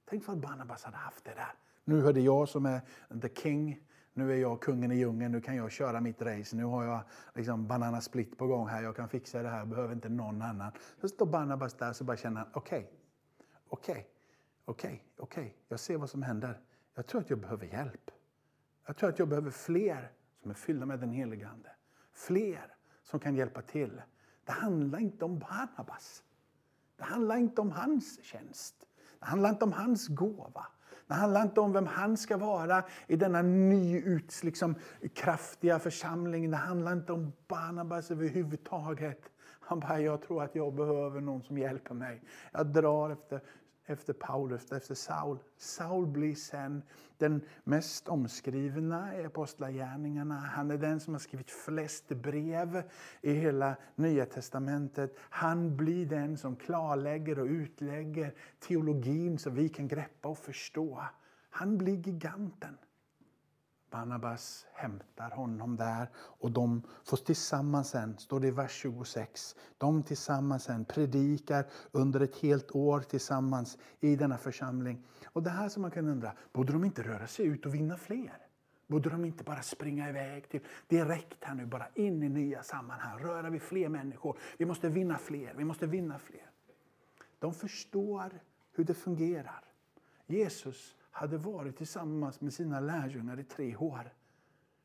Tänk 0.09 0.27
vad 0.27 0.39
Barnabas 0.39 0.83
hade 0.83 0.97
haft 0.97 1.25
det 1.25 1.33
där. 1.35 1.53
Nu 1.87 2.07
är 2.07 2.13
det 2.13 2.21
jag 2.21 2.49
som 2.49 2.65
är 2.65 2.81
the 3.21 3.29
king. 3.29 3.79
Nu 4.13 4.31
är 4.31 4.37
jag 4.37 4.61
kungen 4.61 4.91
i 4.91 4.95
djungeln, 4.95 5.31
nu 5.31 5.41
kan 5.41 5.55
jag 5.55 5.71
köra 5.71 6.01
mitt 6.01 6.21
race. 6.21 6.55
Nu 6.55 6.63
har 6.63 6.83
jag 6.83 7.01
liksom 7.35 7.67
banana 7.67 8.01
split 8.01 8.37
på 8.37 8.47
gång 8.47 8.67
här, 8.67 8.83
jag 8.83 8.95
kan 8.95 9.09
fixa 9.09 9.43
det 9.43 9.49
här, 9.49 9.65
behöver 9.65 9.93
inte 9.93 10.09
någon 10.09 10.41
annan. 10.41 10.71
Så 11.01 11.07
står 11.07 11.25
Barnabas 11.25 11.73
där 11.73 11.95
och 11.99 12.05
bara 12.05 12.17
känner 12.17 12.47
okej, 12.53 12.79
okay, 12.79 12.87
okej, 13.67 13.91
okay, 13.91 14.03
okej, 14.65 14.89
okay, 14.89 14.99
okej, 15.17 15.57
jag 15.67 15.79
ser 15.79 15.97
vad 15.97 16.09
som 16.09 16.23
händer. 16.23 16.59
Jag 16.95 17.07
tror 17.07 17.21
att 17.21 17.29
jag 17.29 17.39
behöver 17.39 17.65
hjälp. 17.65 18.11
Jag 18.85 18.97
tror 18.97 19.09
att 19.09 19.19
jag 19.19 19.27
behöver 19.27 19.51
fler 19.51 20.11
som 20.41 20.51
är 20.51 20.55
fyllda 20.55 20.85
med 20.85 20.99
den 20.99 21.11
helige 21.11 21.47
Ande. 21.47 21.69
Fler 22.13 22.75
som 23.03 23.19
kan 23.19 23.35
hjälpa 23.35 23.61
till. 23.61 24.01
Det 24.45 24.51
handlar 24.51 24.99
inte 24.99 25.25
om 25.25 25.39
Barnabas. 25.39 26.23
Det 26.97 27.03
handlar 27.03 27.37
inte 27.37 27.61
om 27.61 27.71
hans 27.71 28.23
tjänst. 28.23 28.75
Det 29.19 29.25
handlar 29.25 29.49
inte 29.49 29.65
om 29.65 29.73
hans 29.73 30.07
gåva. 30.07 30.67
Det 31.07 31.13
handlar 31.13 31.41
inte 31.41 31.59
om 31.59 31.73
vem 31.73 31.85
han 31.85 32.17
ska 32.17 32.37
vara 32.37 32.83
i 33.07 33.15
denna 33.15 33.41
nyuts, 33.41 34.43
liksom, 34.43 34.75
kraftiga 35.13 35.79
församling. 35.79 36.51
Det 36.51 36.57
handlar 36.57 36.93
inte 36.93 37.13
om 37.13 37.33
Barnabas 37.47 38.11
överhuvudtaget. 38.11 39.21
Han 39.59 39.79
bara, 39.79 39.99
jag 39.99 40.21
tror 40.21 40.43
att 40.43 40.55
jag 40.55 40.73
behöver 40.73 41.21
någon 41.21 41.43
som 41.43 41.57
hjälper 41.57 41.93
mig. 41.93 42.21
Jag 42.51 42.67
drar 42.67 43.09
efter 43.09 43.41
efter 43.89 44.13
Paulus, 44.13 44.71
efter 44.71 44.95
Saul. 44.95 45.37
Saul 45.57 46.07
blir 46.07 46.35
sen 46.35 46.83
den 47.17 47.41
mest 47.63 48.07
omskrivna 48.07 49.21
i 49.21 49.25
Apostlagärningarna. 49.25 50.35
Han 50.35 50.71
är 50.71 50.77
den 50.77 50.99
som 50.99 51.13
har 51.13 51.19
skrivit 51.19 51.51
flest 51.51 52.07
brev 52.07 52.83
i 53.21 53.33
hela 53.33 53.75
Nya 53.95 54.25
Testamentet. 54.25 55.15
Han 55.19 55.77
blir 55.77 56.05
den 56.05 56.37
som 56.37 56.55
klarlägger 56.55 57.39
och 57.39 57.45
utlägger 57.45 58.33
teologin 58.59 59.39
så 59.39 59.49
vi 59.49 59.69
kan 59.69 59.87
greppa 59.87 60.29
och 60.29 60.37
förstå. 60.37 61.03
Han 61.49 61.77
blir 61.77 61.95
giganten. 61.95 62.77
Barnabas 63.89 64.65
hämtar 64.73 65.31
honom 65.31 65.75
där 65.75 66.09
och 66.15 66.51
de 66.51 66.81
får 67.03 67.17
tillsammans 67.17 67.89
sen, 67.89 68.17
står 68.17 68.39
det 68.39 68.47
i 68.47 68.51
vers 68.51 68.71
26, 68.71 69.55
de 69.77 70.03
tillsammans 70.03 70.63
sen 70.63 70.85
predikar 70.85 71.65
under 71.91 72.19
ett 72.19 72.35
helt 72.35 72.75
år 72.75 72.99
tillsammans 72.99 73.77
i 73.99 74.15
denna 74.15 74.37
församling. 74.37 75.03
Och 75.25 75.43
det 75.43 75.49
här 75.49 75.69
som 75.69 75.81
man 75.81 75.91
kan 75.91 76.07
undra, 76.07 76.31
borde 76.53 76.73
de 76.73 76.83
inte 76.83 77.03
röra 77.03 77.27
sig 77.27 77.45
ut 77.45 77.65
och 77.65 77.73
vinna 77.73 77.97
fler? 77.97 78.47
Borde 78.87 79.09
de 79.09 79.25
inte 79.25 79.43
bara 79.43 79.61
springa 79.61 80.09
iväg 80.09 80.49
till 80.49 80.61
direkt 80.87 81.43
här 81.43 81.55
nu, 81.55 81.65
bara 81.65 81.87
in 81.95 82.23
i 82.23 82.29
nya 82.29 82.63
sammanhang, 82.63 83.19
röra 83.19 83.49
vid 83.49 83.61
fler 83.61 83.89
människor. 83.89 84.37
Vi 84.57 84.65
måste 84.65 84.89
vinna 84.89 85.17
fler, 85.17 85.53
vi 85.57 85.63
måste 85.63 85.87
vinna 85.87 86.19
fler. 86.19 86.49
De 87.39 87.53
förstår 87.53 88.39
hur 88.71 88.83
det 88.83 88.93
fungerar. 88.93 89.63
Jesus 90.27 90.96
hade 91.17 91.37
varit 91.37 91.77
tillsammans 91.77 92.41
med 92.41 92.53
sina 92.53 92.79
lärjungar 92.79 93.39
i 93.39 93.43
tre 93.43 93.75
år. 93.75 94.13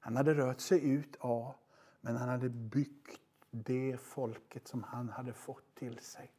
Han 0.01 0.17
hade 0.17 0.35
rört 0.35 0.61
sig 0.61 0.91
ut, 0.91 1.17
ja, 1.21 1.55
men 2.01 2.17
han 2.17 2.29
hade 2.29 2.49
byggt 2.49 3.21
det 3.51 3.97
folket 4.01 4.69
som 4.69 4.83
han 4.83 5.09
hade 5.09 5.33
fått 5.33 5.75
till 5.75 5.99
sig. 5.99 6.33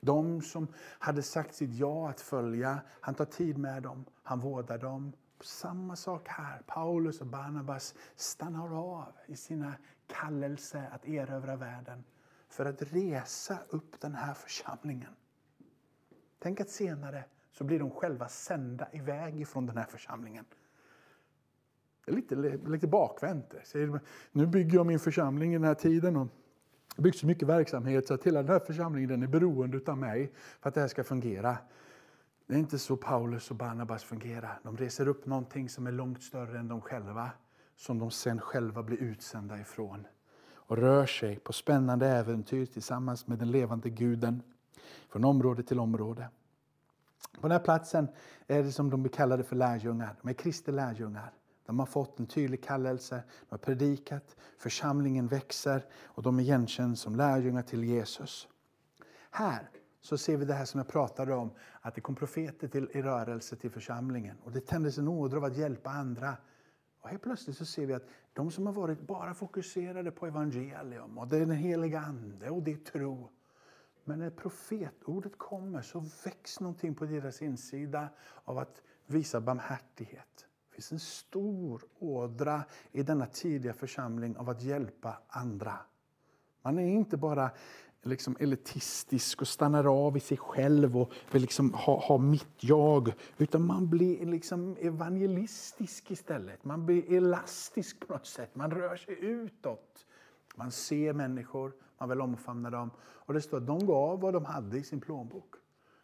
De 0.00 0.42
som 0.42 0.68
hade 0.76 1.22
sagt 1.22 1.54
sitt 1.54 1.70
ja 1.70 2.10
att 2.10 2.20
följa, 2.20 2.80
han 3.00 3.14
tar 3.14 3.24
tid 3.24 3.58
med 3.58 3.82
dem, 3.82 4.04
han 4.22 4.40
vårdar 4.40 4.78
dem. 4.78 5.12
Samma 5.40 5.96
sak 5.96 6.28
här. 6.28 6.62
Paulus 6.66 7.20
och 7.20 7.26
Barnabas 7.26 7.94
stannar 8.16 8.78
av 8.78 9.12
i 9.26 9.36
sina 9.36 9.74
kallelser 10.06 10.90
att 10.92 11.08
erövra 11.08 11.56
världen 11.56 12.04
för 12.48 12.64
att 12.64 12.82
resa 12.82 13.58
upp 13.68 14.00
den 14.00 14.14
här 14.14 14.34
församlingen. 14.34 15.12
Tänk 16.38 16.60
att 16.60 16.70
senare 16.70 17.24
så 17.52 17.64
blir 17.64 17.78
de 17.78 17.90
själva 17.90 18.28
sända 18.28 18.88
iväg 18.92 19.40
ifrån 19.40 19.66
den 19.66 19.76
här 19.76 19.86
församlingen. 19.86 20.44
Det 22.04 22.12
är 22.12 22.16
lite, 22.16 22.68
lite 22.70 22.86
bakvänt. 22.86 23.54
Nu 24.32 24.46
bygger 24.46 24.74
jag 24.74 24.86
min 24.86 24.98
församling 24.98 25.50
i 25.50 25.54
den 25.54 25.64
här 25.64 25.74
tiden. 25.74 26.16
Och 26.16 26.28
det 26.96 27.02
byggs 27.02 27.18
så 27.18 27.26
mycket 27.26 27.48
verksamhet 27.48 28.06
så 28.06 28.14
att 28.14 28.24
hela 28.24 28.42
den 28.42 28.52
här 28.52 28.58
församlingen 28.58 29.10
den 29.10 29.22
är 29.22 29.26
beroende 29.26 29.80
av 29.86 29.98
mig 29.98 30.32
för 30.60 30.68
att 30.68 30.74
det 30.74 30.80
här 30.80 30.88
ska 30.88 31.04
fungera. 31.04 31.58
Det 32.46 32.54
är 32.54 32.58
inte 32.58 32.78
så 32.78 32.96
Paulus 32.96 33.50
och 33.50 33.56
Barnabas 33.56 34.04
fungerar. 34.04 34.60
De 34.62 34.76
reser 34.76 35.08
upp 35.08 35.26
någonting 35.26 35.68
som 35.68 35.86
är 35.86 35.92
långt 35.92 36.22
större 36.22 36.58
än 36.58 36.68
de 36.68 36.80
själva. 36.80 37.30
Som 37.76 37.98
de 37.98 38.10
sen 38.10 38.40
själva 38.40 38.82
blir 38.82 38.98
utsända 38.98 39.60
ifrån. 39.60 40.06
Och 40.54 40.76
rör 40.76 41.06
sig 41.06 41.38
på 41.38 41.52
spännande 41.52 42.06
äventyr 42.06 42.66
tillsammans 42.66 43.26
med 43.26 43.38
den 43.38 43.50
levande 43.50 43.90
guden. 43.90 44.42
Från 45.08 45.24
område 45.24 45.62
till 45.62 45.80
område. 45.80 46.28
På 47.40 47.42
den 47.42 47.50
här 47.50 47.64
platsen 47.64 48.08
är 48.46 48.62
det 48.62 48.72
som 48.72 48.90
de 48.90 49.02
blir 49.02 49.12
kallade 49.12 49.42
för 49.44 49.56
lärjungar. 49.56 50.16
De 50.22 50.28
är 50.28 50.32
Kristi 50.32 50.72
lärjungar. 50.72 51.32
De 51.66 51.78
har 51.78 51.86
fått 51.86 52.18
en 52.18 52.26
tydlig 52.26 52.64
kallelse, 52.64 53.22
de 53.40 53.46
har 53.50 53.58
predikat, 53.58 54.36
församlingen 54.58 55.26
växer 55.26 55.84
och 56.04 56.22
de 56.22 56.38
är 56.38 56.42
igenkända 56.42 56.96
som 56.96 57.16
lärjungar 57.16 57.62
till 57.62 57.84
Jesus. 57.84 58.48
Här 59.30 59.70
så 60.00 60.18
ser 60.18 60.36
vi 60.36 60.44
det 60.44 60.54
här 60.54 60.64
som 60.64 60.78
jag 60.78 60.88
pratade 60.88 61.34
om, 61.34 61.50
att 61.80 61.94
det 61.94 62.00
kom 62.00 62.14
profeter 62.14 62.68
till, 62.68 62.90
i 62.92 63.02
rörelse 63.02 63.56
till 63.56 63.70
församlingen. 63.70 64.36
Och 64.44 64.52
det 64.52 64.66
tändes 64.66 64.98
en 64.98 65.08
ådra 65.08 65.36
av 65.36 65.44
att 65.44 65.56
hjälpa 65.56 65.90
andra. 65.90 66.36
Och 67.00 67.08
helt 67.08 67.22
plötsligt 67.22 67.56
så 67.56 67.64
ser 67.64 67.86
vi 67.86 67.94
att 67.94 68.06
de 68.32 68.50
som 68.50 68.66
har 68.66 68.72
varit 68.72 69.00
bara 69.00 69.34
fokuserade 69.34 70.10
på 70.10 70.26
evangelium 70.26 71.18
och 71.18 71.28
den 71.28 71.50
heliga 71.50 72.00
Ande 72.00 72.50
och 72.50 72.62
det 72.62 72.72
är 72.72 72.76
tro. 72.76 73.30
Men 74.08 74.18
när 74.18 74.30
profetordet 74.30 75.38
kommer 75.38 75.82
så 75.82 76.04
väcks 76.24 76.60
någonting 76.60 76.94
på 76.94 77.04
deras 77.04 77.42
insida 77.42 78.08
av 78.44 78.58
att 78.58 78.82
visa 79.06 79.40
barmhärtighet. 79.40 80.46
Det 80.68 80.74
finns 80.74 80.92
en 80.92 81.00
stor 81.00 81.82
ådra 81.98 82.62
i 82.92 83.02
denna 83.02 83.26
tidiga 83.26 83.72
församling 83.72 84.36
av 84.36 84.50
att 84.50 84.62
hjälpa 84.62 85.18
andra. 85.28 85.78
Man 86.62 86.78
är 86.78 86.86
inte 86.88 87.16
bara 87.16 87.50
liksom 88.02 88.36
elitistisk 88.40 89.40
och 89.40 89.48
stannar 89.48 90.06
av 90.06 90.16
i 90.16 90.20
sig 90.20 90.36
själv 90.36 90.96
och 90.96 91.12
vill 91.32 91.42
liksom 91.42 91.74
ha, 91.74 92.00
ha 92.00 92.18
mitt 92.18 92.56
jag. 92.60 93.14
Utan 93.38 93.66
man 93.66 93.90
blir 93.90 94.26
liksom 94.26 94.76
evangelistisk 94.80 96.10
istället. 96.10 96.64
Man 96.64 96.86
blir 96.86 97.12
elastisk 97.12 98.06
på 98.06 98.12
något 98.12 98.26
sätt. 98.26 98.54
Man 98.54 98.70
rör 98.70 98.96
sig 98.96 99.18
utåt. 99.20 100.06
Man 100.56 100.70
ser 100.70 101.12
människor, 101.12 101.72
man 101.98 102.08
vill 102.08 102.20
omfamna 102.20 102.70
dem. 102.70 102.90
Och 103.00 103.34
det 103.34 103.40
står 103.40 103.56
att 103.56 103.66
de 103.66 103.86
gav 103.86 104.20
vad 104.20 104.34
de 104.34 104.44
hade 104.44 104.78
i 104.78 104.82
sin 104.82 105.00
plånbok. 105.00 105.54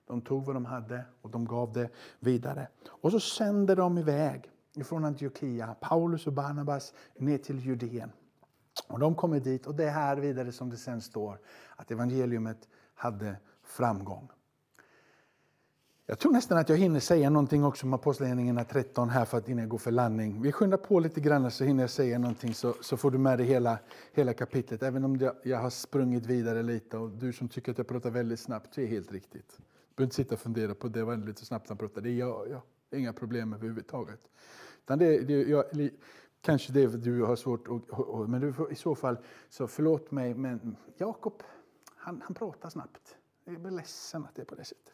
De 0.06 0.20
tog 0.20 0.44
vad 0.44 0.56
de 0.56 0.64
hade 0.64 1.04
och 1.22 1.30
de 1.30 1.44
gav 1.44 1.72
det 1.72 1.90
vidare. 2.18 2.68
Och 2.88 3.10
så 3.10 3.20
sände 3.20 3.74
de 3.74 3.98
iväg 3.98 4.50
från 4.84 5.04
Antiochia, 5.04 5.74
Paulus 5.80 6.26
och 6.26 6.32
Barnabas, 6.32 6.92
ner 7.16 7.38
till 7.38 7.58
Judeen. 7.58 8.12
Och 8.88 8.98
de 8.98 9.14
kommer 9.14 9.40
dit 9.40 9.66
och 9.66 9.74
det 9.74 9.84
är 9.84 9.90
här 9.90 10.16
vidare 10.16 10.52
som 10.52 10.70
det 10.70 10.76
sen 10.76 11.00
står 11.00 11.38
att 11.76 11.90
evangeliumet 11.90 12.68
hade 12.94 13.36
framgång. 13.62 14.28
Jag 16.06 16.18
tror 16.18 16.32
nästan 16.32 16.58
att 16.58 16.68
jag 16.68 16.76
hinner 16.76 17.00
säga 17.00 17.30
någonting 17.30 17.64
också 17.64 17.86
om 17.86 17.94
Apostlagärningarna 17.94 18.64
13 18.64 19.08
här 19.08 19.24
för 19.24 19.38
att 19.38 19.48
innan 19.48 19.60
jag 19.60 19.68
går 19.68 19.78
för 19.78 19.90
landning. 19.90 20.42
Vi 20.42 20.52
skyndar 20.52 20.76
på 20.76 21.00
lite 21.00 21.20
grann 21.20 21.50
så 21.50 21.64
hinner 21.64 21.82
jag 21.82 21.90
säga 21.90 22.18
någonting 22.18 22.54
så, 22.54 22.74
så 22.80 22.96
får 22.96 23.10
du 23.10 23.18
med 23.18 23.38
dig 23.38 23.46
hela, 23.46 23.78
hela 24.12 24.32
kapitlet. 24.32 24.82
Även 24.82 25.04
om 25.04 25.16
jag, 25.16 25.34
jag 25.42 25.58
har 25.58 25.70
sprungit 25.70 26.26
vidare 26.26 26.62
lite 26.62 26.96
och 26.96 27.10
du 27.10 27.32
som 27.32 27.48
tycker 27.48 27.72
att 27.72 27.78
jag 27.78 27.88
pratar 27.88 28.10
väldigt 28.10 28.40
snabbt, 28.40 28.74
det 28.74 28.82
är 28.82 28.86
helt 28.86 29.12
riktigt. 29.12 29.56
Du 29.58 29.64
behöver 29.96 30.06
inte 30.06 30.16
sitta 30.16 30.34
och 30.34 30.40
fundera 30.40 30.74
på 30.74 30.88
det 30.88 31.04
var 31.04 31.16
lite 31.16 31.44
snabbt 31.44 31.68
han 31.68 31.78
pratade. 31.78 32.00
Det 32.00 32.10
är 32.10 32.18
jag, 32.18 32.48
jag. 32.50 32.62
Inga 33.00 33.12
problem 33.12 33.52
överhuvudtaget. 33.52 34.20
Utan 34.84 34.98
det, 34.98 35.20
det, 35.20 35.42
jag, 35.42 35.64
kanske 36.40 36.72
det 36.72 36.86
du 36.86 37.22
har 37.22 37.36
svårt 37.36 37.68
att... 37.68 38.28
Men 38.28 38.40
du, 38.40 38.54
i 38.70 38.74
så 38.74 38.94
fall, 38.94 39.16
så 39.48 39.66
förlåt 39.66 40.10
mig, 40.10 40.34
men 40.34 40.76
Jakob, 40.96 41.42
han, 41.96 42.22
han 42.24 42.34
pratar 42.34 42.70
snabbt. 42.70 43.16
Jag 43.44 43.60
blir 43.60 43.70
ledsen 43.70 44.24
att 44.24 44.34
det 44.34 44.42
är 44.42 44.46
på 44.46 44.54
det 44.54 44.64
sättet. 44.64 44.93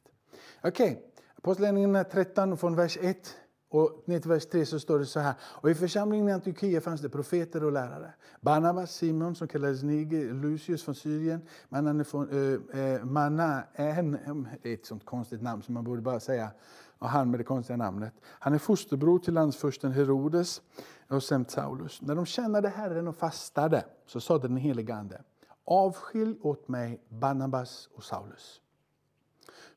Okej, 0.63 0.93
okay. 0.93 1.03
Apostlagärningarna 1.39 2.05
13 2.05 2.57
från 2.57 2.77
vers 2.77 2.99
1 3.01 3.37
och 3.71 4.03
ner 4.05 4.21
till 4.21 4.31
vers 4.31 4.47
3 4.47 4.67
så 4.67 4.81
står 4.81 4.99
det 4.99 5.07
så 5.07 5.21
här. 5.21 5.35
Och 5.43 5.71
i 5.71 5.75
församlingen 5.75 6.29
i 6.29 6.33
Antiochia 6.33 6.81
fanns 6.81 7.01
det 7.01 7.09
profeter 7.09 7.65
och 7.65 7.73
lärare. 7.73 8.13
Barnabas, 8.41 8.95
Simon 8.95 9.35
som 9.35 9.49
kallades 9.49 9.83
Niger, 9.83 10.35
Lucius 10.35 10.83
från 10.83 10.95
Syrien, 10.95 11.41
mannen 11.69 12.05
från 12.05 12.29
eh, 12.31 12.81
eh, 12.81 12.95
uh, 12.95 13.01
uh, 13.01 13.05
Mana, 13.05 13.63
en, 13.73 14.17
mm, 14.17 14.49
det 14.63 14.69
är 14.69 14.75
ett 14.75 14.87
sånt 14.87 15.05
konstigt 15.05 15.43
namn 15.43 15.63
som 15.63 15.75
man 15.75 15.85
borde 15.85 16.03
bara 16.03 16.21
säga, 16.21 16.51
och 16.99 17.09
han 17.09 17.31
med 17.31 17.41
det 17.41 17.45
konstiga 17.45 17.77
namnet. 17.77 18.15
Han 18.25 18.55
är 18.55 18.59
fosterbror 18.59 19.19
till 19.19 19.35
landsfursten 19.35 19.93
Herodes 19.93 20.63
och 21.09 21.23
sen 21.23 21.45
Saulus. 21.49 22.03
När 22.03 22.15
de 22.15 22.27
tjänade 22.27 22.69
Herren 22.69 23.09
och 23.09 23.17
fastade 23.17 23.85
så 24.07 24.21
sade 24.21 24.49
den 24.49 24.57
helige 24.57 24.95
Ande, 24.95 25.23
avskilj 25.65 26.39
åt 26.43 26.69
mig 26.69 27.01
Barnabas 27.09 27.89
och 27.95 28.05
Saulus 28.05 28.61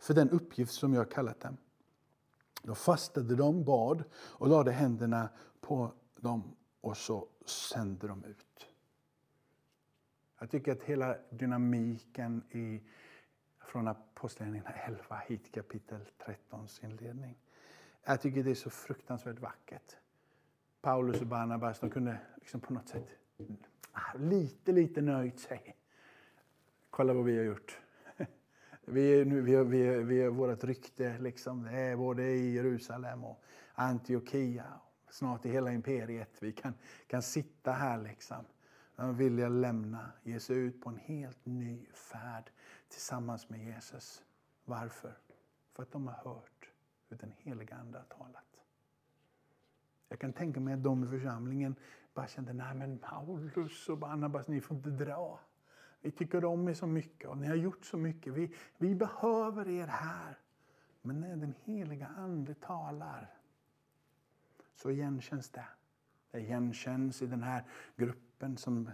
för 0.03 0.13
den 0.13 0.29
uppgift 0.29 0.73
som 0.73 0.93
jag 0.93 1.11
kallat 1.11 1.39
dem. 1.39 1.57
Då 2.63 2.75
fastade 2.75 3.35
de, 3.35 3.63
bad 3.63 4.03
och 4.13 4.47
lade 4.47 4.71
händerna 4.71 5.29
på 5.61 5.91
dem 6.15 6.55
och 6.81 6.97
så 6.97 7.27
sände 7.45 8.07
de 8.07 8.23
ut. 8.23 8.67
Jag 10.39 10.51
tycker 10.51 10.71
att 10.71 10.83
hela 10.83 11.17
dynamiken 11.29 12.43
i, 12.51 12.81
från 13.59 13.87
Apostlagärningarna 13.87 14.69
11 14.69 15.17
hit 15.27 15.51
kapitel 15.51 15.99
13 16.25 16.67
inledning. 16.81 17.37
Jag 18.03 18.21
tycker 18.21 18.43
det 18.43 18.51
är 18.51 18.55
så 18.55 18.69
fruktansvärt 18.69 19.39
vackert. 19.39 19.95
Paulus 20.81 21.21
och 21.21 21.27
Barnabas, 21.27 21.79
de 21.79 21.89
kunde 21.89 22.17
liksom 22.35 22.61
på 22.61 22.73
något 22.73 22.87
sätt 22.87 23.07
ah, 23.91 24.17
lite, 24.17 24.71
lite 24.71 25.01
nöjt 25.01 25.39
sig. 25.39 25.75
Kolla 26.89 27.13
vad 27.13 27.25
vi 27.25 27.37
har 27.37 27.43
gjort. 27.43 27.82
Vi 28.85 29.21
är, 29.21 29.25
nu, 29.25 29.41
vi 29.41 29.55
är, 29.55 29.63
vi 29.63 29.87
är, 29.87 29.97
vi 29.97 30.21
är 30.21 30.29
vårt 30.29 30.63
rykte 30.63 31.17
liksom. 31.19 31.63
Det 31.63 31.71
är 31.71 31.95
både 31.95 32.23
i 32.23 32.53
Jerusalem 32.53 33.23
och 33.23 33.43
Antiochia. 33.73 34.65
Snart 35.09 35.45
i 35.45 35.49
hela 35.49 35.71
imperiet. 35.71 36.37
Vi 36.39 36.51
kan, 36.51 36.73
kan 37.07 37.21
sitta 37.21 37.71
här 37.71 37.97
liksom. 37.97 38.45
De 38.95 39.17
vilja 39.17 39.49
lämna, 39.49 40.11
ge 40.23 40.39
sig 40.39 40.57
ut 40.57 40.81
på 40.81 40.89
en 40.89 40.97
helt 40.97 41.45
ny 41.45 41.85
färd 41.93 42.51
tillsammans 42.89 43.49
med 43.49 43.65
Jesus. 43.65 44.23
Varför? 44.65 45.17
För 45.73 45.83
att 45.83 45.91
de 45.91 46.07
har 46.07 46.31
hört 46.33 46.69
hur 47.09 47.17
den 47.17 47.33
heliga 47.37 47.75
Ande 47.75 47.97
har 47.97 48.05
talat. 48.05 48.59
Jag 50.09 50.19
kan 50.19 50.33
tänka 50.33 50.59
mig 50.59 50.73
att 50.73 50.83
de 50.83 51.03
i 51.03 51.07
församlingen 51.07 51.75
bara 52.13 52.27
kände, 52.27 52.53
nej 52.53 52.75
men 52.75 52.97
Paulus 52.97 53.89
och 53.89 53.97
Barnabas, 53.97 54.47
ni 54.47 54.61
får 54.61 54.77
inte 54.77 54.89
dra. 54.89 55.39
Vi 56.03 56.11
tycker 56.11 56.45
om 56.45 56.67
er 56.69 56.73
så 56.73 56.87
mycket 56.87 57.29
och 57.29 57.37
ni 57.37 57.47
har 57.47 57.55
gjort 57.55 57.85
så 57.85 57.97
mycket. 57.97 58.33
Vi, 58.33 58.55
vi 58.77 58.95
behöver 58.95 59.69
er 59.69 59.87
här. 59.87 60.37
Men 61.01 61.21
när 61.21 61.35
den 61.35 61.53
heliga 61.63 62.07
Ande 62.07 62.53
talar 62.53 63.33
så 64.75 64.91
igenkänns 64.91 65.49
det. 65.49 65.65
Det 66.31 66.39
igenkänns 66.39 67.21
i 67.21 67.27
den 67.27 67.43
här 67.43 67.63
gruppen 67.95 68.57
som, 68.57 68.89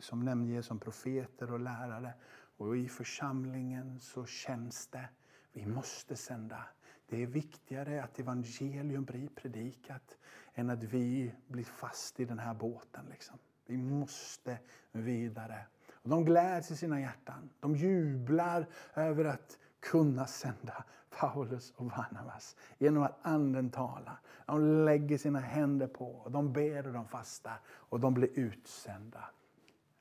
som 0.00 0.24
nämnges 0.24 0.66
som 0.66 0.80
profeter 0.80 1.52
och 1.52 1.60
lärare. 1.60 2.14
Och 2.56 2.76
i 2.76 2.88
församlingen 2.88 4.00
så 4.00 4.26
känns 4.26 4.86
det. 4.86 5.08
Vi 5.52 5.66
måste 5.66 6.16
sända. 6.16 6.64
Det 7.06 7.22
är 7.22 7.26
viktigare 7.26 8.02
att 8.02 8.18
evangelium 8.18 9.04
blir 9.04 9.28
predikat 9.28 10.18
än 10.54 10.70
att 10.70 10.84
vi 10.84 11.34
blir 11.46 11.64
fast 11.64 12.20
i 12.20 12.24
den 12.24 12.38
här 12.38 12.54
båten. 12.54 13.06
Liksom. 13.10 13.38
Vi 13.66 13.76
måste 13.76 14.58
vidare. 14.92 15.66
De 16.08 16.24
gläds 16.24 16.70
i 16.70 16.76
sina 16.76 17.00
hjärtan. 17.00 17.50
De 17.60 17.76
jublar 17.76 18.66
över 18.94 19.24
att 19.24 19.58
kunna 19.80 20.26
sända 20.26 20.84
Paulus 21.10 21.72
och 21.76 21.84
Barnabas 21.84 22.56
genom 22.78 23.02
att 23.02 23.18
Anden 23.22 23.70
talar. 23.70 24.20
De 24.46 24.84
lägger 24.84 25.18
sina 25.18 25.38
händer 25.38 25.86
på, 25.86 26.28
de 26.30 26.52
ber 26.52 26.86
och 26.86 26.92
de 26.92 27.08
fastar 27.08 27.60
och 27.68 28.00
de 28.00 28.14
blir 28.14 28.28
utsända. 28.38 29.24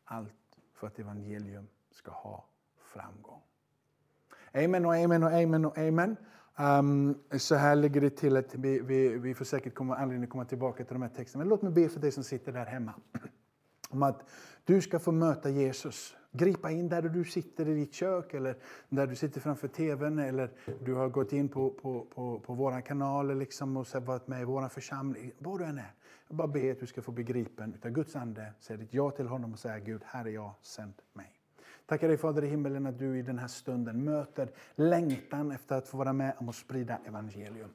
Allt 0.05 0.33
för 0.73 0.87
att 0.87 0.99
evangelium 0.99 1.67
ska 1.91 2.11
ha 2.11 2.45
framgång. 2.77 3.41
Amen 4.53 4.85
och 4.85 4.95
amen 4.95 5.23
och 5.23 5.31
amen 5.31 5.65
och 5.65 5.77
amen. 5.77 6.15
Um, 6.59 7.17
så 7.37 7.55
här 7.55 7.75
ligger 7.75 8.01
det 8.01 8.09
till 8.09 8.37
att 8.37 8.55
vi, 8.55 8.79
vi, 8.79 9.17
vi 9.17 9.33
får 9.33 9.45
säkert 9.45 9.75
komma, 9.75 9.95
anledning 9.95 10.23
att 10.23 10.29
komma 10.29 10.45
tillbaka 10.45 10.85
till 10.85 10.93
de 10.93 11.01
här 11.01 11.09
texterna. 11.09 11.43
Men 11.43 11.49
låt 11.49 11.61
mig 11.61 11.71
be 11.71 11.89
för 11.89 11.99
dig 11.99 12.11
som 12.11 12.23
sitter 12.23 12.51
där 12.51 12.65
hemma. 12.65 12.93
Om 13.89 14.03
att 14.03 14.29
du 14.65 14.81
ska 14.81 14.99
få 14.99 15.11
möta 15.11 15.49
Jesus. 15.49 16.15
Gripa 16.31 16.71
in 16.71 16.89
där 16.89 17.01
du 17.01 17.25
sitter 17.25 17.67
i 17.67 17.73
ditt 17.73 17.93
kök 17.93 18.33
eller 18.33 18.55
där 18.89 19.07
du 19.07 19.15
sitter 19.15 19.41
framför 19.41 19.67
tvn 19.67 20.19
eller 20.19 20.51
du 20.85 20.93
har 20.93 21.09
gått 21.09 21.33
in 21.33 21.49
på, 21.49 21.69
på, 21.69 22.05
på, 22.15 22.39
på 22.39 22.53
våra 22.53 22.81
kanaler 22.81 23.35
liksom 23.35 23.77
och 23.77 23.87
varit 23.95 24.27
med 24.27 24.41
i 24.41 24.45
vår 24.45 24.69
församling. 24.69 25.31
Var 25.39 25.59
du 25.59 25.65
än 25.65 25.77
är. 25.77 25.93
Jag 26.27 26.37
bara 26.37 26.47
ber 26.47 26.71
att 26.71 26.79
du 26.79 26.87
ska 26.87 27.01
få 27.01 27.11
begripen 27.11 27.73
utav 27.73 27.91
Guds 27.91 28.15
ande. 28.15 28.53
Säg 28.59 28.77
ditt 28.77 28.93
ja 28.93 29.11
till 29.11 29.27
honom 29.27 29.53
och 29.53 29.59
säga 29.59 29.79
Gud, 29.79 30.01
här 30.05 30.25
är 30.25 30.29
jag, 30.29 30.51
sänd 30.61 30.93
mig. 31.13 31.31
Tackar 31.85 32.07
dig 32.07 32.17
Fader 32.17 32.43
i 32.43 32.47
himmelen 32.47 32.85
att 32.85 32.99
du 32.99 33.19
i 33.19 33.21
den 33.21 33.39
här 33.39 33.47
stunden 33.47 34.03
möter 34.03 34.49
längtan 34.75 35.51
efter 35.51 35.75
att 35.75 35.87
få 35.87 35.97
vara 35.97 36.13
med 36.13 36.33
om 36.37 36.49
att 36.49 36.55
sprida 36.55 36.97
evangelium. 37.05 37.69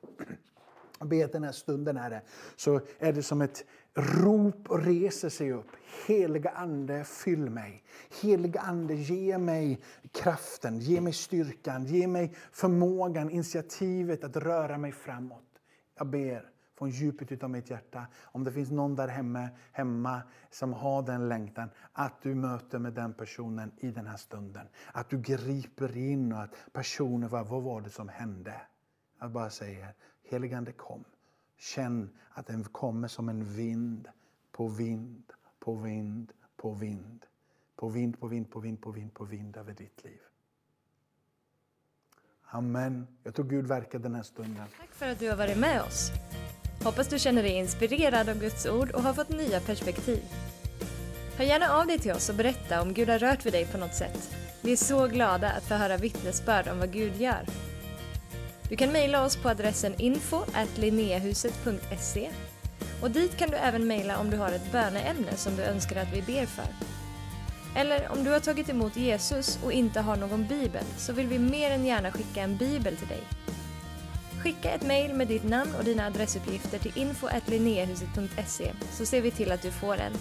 Jag 1.02 1.08
ber 1.08 1.24
att 1.24 1.32
den 1.32 1.44
här 1.44 1.52
stunden, 1.52 1.96
Herre, 1.96 2.22
så 2.56 2.80
är 2.98 3.12
det 3.12 3.22
som 3.22 3.42
ett 3.42 3.64
rop 3.94 4.70
och 4.70 4.84
reser 4.84 5.28
sig 5.28 5.52
upp. 5.52 5.66
Heliga 6.06 6.50
Ande, 6.50 7.04
fyll 7.04 7.50
mig. 7.50 7.84
Heliga 8.22 8.60
Ande, 8.60 8.94
ge 8.94 9.38
mig 9.38 9.82
kraften, 10.12 10.78
ge 10.78 11.00
mig 11.00 11.12
styrkan, 11.12 11.84
ge 11.84 12.06
mig 12.06 12.34
förmågan, 12.52 13.30
initiativet 13.30 14.24
att 14.24 14.36
röra 14.36 14.78
mig 14.78 14.92
framåt. 14.92 15.60
Jag 15.98 16.06
ber 16.06 16.50
från 16.78 16.90
djupet 16.90 17.42
av 17.42 17.50
mitt 17.50 17.70
hjärta, 17.70 18.06
om 18.22 18.44
det 18.44 18.52
finns 18.52 18.70
någon 18.70 18.96
där 18.96 19.08
hemma, 19.08 19.48
hemma 19.72 20.22
som 20.50 20.72
har 20.72 21.02
den 21.02 21.28
längtan, 21.28 21.70
att 21.92 22.22
du 22.22 22.34
möter 22.34 22.78
med 22.78 22.92
den 22.92 23.14
personen 23.14 23.72
i 23.76 23.90
den 23.90 24.06
här 24.06 24.16
stunden. 24.16 24.66
Att 24.92 25.10
du 25.10 25.20
griper 25.20 25.96
in 25.96 26.32
och 26.32 26.42
att 26.42 26.54
personen, 26.72 27.28
vad 27.28 27.46
var 27.46 27.80
det 27.80 27.90
som 27.90 28.08
hände? 28.08 28.54
Jag 29.20 29.30
bara 29.30 29.50
säger, 29.50 29.94
heligande 30.32 30.72
kom. 30.72 31.04
Känn 31.58 32.10
att 32.30 32.46
den 32.46 32.64
kommer 32.64 33.08
som 33.08 33.28
en 33.28 33.44
vind 33.44 34.08
på 34.52 34.68
vind, 34.68 35.32
på 35.58 35.74
vind, 35.74 36.32
på 36.56 36.72
vind. 36.72 37.26
På 37.76 37.88
vind, 37.88 38.20
på 38.20 38.28
vind, 38.28 38.50
på 38.50 38.60
vind, 38.60 38.80
på 38.80 38.90
vind, 38.90 39.14
på 39.14 39.24
vind 39.24 39.56
över 39.56 39.72
ditt 39.74 40.04
liv. 40.04 40.20
Amen. 42.44 43.06
Jag 43.22 43.34
tror 43.34 43.46
Gud 43.46 43.66
verkar 43.66 43.98
den 43.98 44.14
här 44.14 44.22
stunden. 44.22 44.64
Tack 44.78 44.90
för 44.90 45.08
att 45.08 45.18
du 45.18 45.28
har 45.28 45.36
varit 45.36 45.58
med 45.58 45.82
oss. 45.82 46.10
Hoppas 46.84 47.08
du 47.08 47.18
känner 47.18 47.42
dig 47.42 47.52
inspirerad 47.52 48.28
av 48.28 48.38
Guds 48.38 48.66
ord 48.66 48.90
och 48.90 49.02
har 49.02 49.12
fått 49.12 49.28
nya 49.28 49.60
perspektiv. 49.60 50.22
Hör 51.36 51.44
gärna 51.44 51.68
av 51.68 51.86
dig 51.86 51.98
till 51.98 52.12
oss 52.12 52.28
och 52.28 52.34
berätta 52.34 52.82
om 52.82 52.94
Gud 52.94 53.08
har 53.08 53.18
rört 53.18 53.46
vid 53.46 53.52
dig 53.52 53.66
på 53.66 53.78
något 53.78 53.94
sätt. 53.94 54.30
Vi 54.62 54.72
är 54.72 54.76
så 54.76 55.06
glada 55.06 55.50
att 55.50 55.64
få 55.64 55.74
höra 55.74 55.96
vittnesbörd 55.96 56.68
om 56.68 56.78
vad 56.78 56.92
Gud 56.92 57.16
gör. 57.16 57.46
Du 58.72 58.76
kan 58.76 58.92
mejla 58.92 59.24
oss 59.24 59.36
på 59.36 59.48
adressen 59.48 59.94
info 59.98 60.44
och 63.02 63.10
dit 63.10 63.36
kan 63.36 63.50
du 63.50 63.56
även 63.56 63.86
mejla 63.86 64.18
om 64.18 64.30
du 64.30 64.36
har 64.36 64.52
ett 64.52 64.72
böneämne 64.72 65.36
som 65.36 65.56
du 65.56 65.62
önskar 65.62 65.96
att 65.96 66.12
vi 66.12 66.22
ber 66.22 66.46
för. 66.46 66.64
Eller 67.76 68.08
om 68.12 68.24
du 68.24 68.30
har 68.30 68.40
tagit 68.40 68.68
emot 68.68 68.96
Jesus 68.96 69.58
och 69.64 69.72
inte 69.72 70.00
har 70.00 70.16
någon 70.16 70.46
bibel 70.46 70.84
så 70.96 71.12
vill 71.12 71.26
vi 71.26 71.38
mer 71.38 71.70
än 71.70 71.86
gärna 71.86 72.12
skicka 72.12 72.42
en 72.42 72.56
bibel 72.56 72.96
till 72.96 73.08
dig. 73.08 73.20
Skicka 74.42 74.70
ett 74.70 74.86
mejl 74.86 75.14
med 75.14 75.28
ditt 75.28 75.44
namn 75.44 75.74
och 75.78 75.84
dina 75.84 76.06
adressuppgifter 76.06 76.78
till 76.78 76.92
info 76.94 77.28
så 78.92 79.06
ser 79.06 79.20
vi 79.20 79.30
till 79.30 79.52
att 79.52 79.62
du 79.62 79.70
får 79.70 79.96
en. 79.96 80.12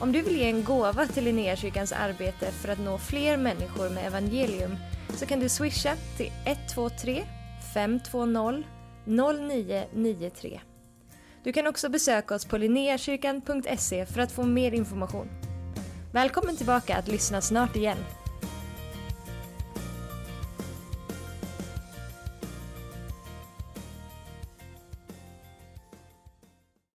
Om 0.00 0.12
du 0.12 0.22
vill 0.22 0.36
ge 0.36 0.44
en 0.44 0.64
gåva 0.64 1.06
till 1.06 1.24
Linnéakyrkans 1.24 1.92
arbete 1.92 2.52
för 2.52 2.68
att 2.68 2.78
nå 2.78 2.98
fler 2.98 3.36
människor 3.36 3.88
med 3.88 4.06
evangelium 4.06 4.76
så 5.16 5.26
kan 5.26 5.40
du 5.40 5.48
swisha 5.48 5.96
till 6.16 6.32
123 6.44 7.24
520 7.74 8.62
0993. 9.04 10.60
Du 11.44 11.52
kan 11.52 11.66
också 11.66 11.88
besöka 11.88 12.34
oss 12.34 12.44
på 12.44 12.58
linneakyrkan.se 12.58 14.06
för 14.06 14.20
att 14.20 14.32
få 14.32 14.42
mer 14.42 14.72
information. 14.72 15.28
Välkommen 16.12 16.56
tillbaka 16.56 16.96
att 16.96 17.08
lyssna 17.08 17.40
snart 17.40 17.76
igen. 17.76 17.98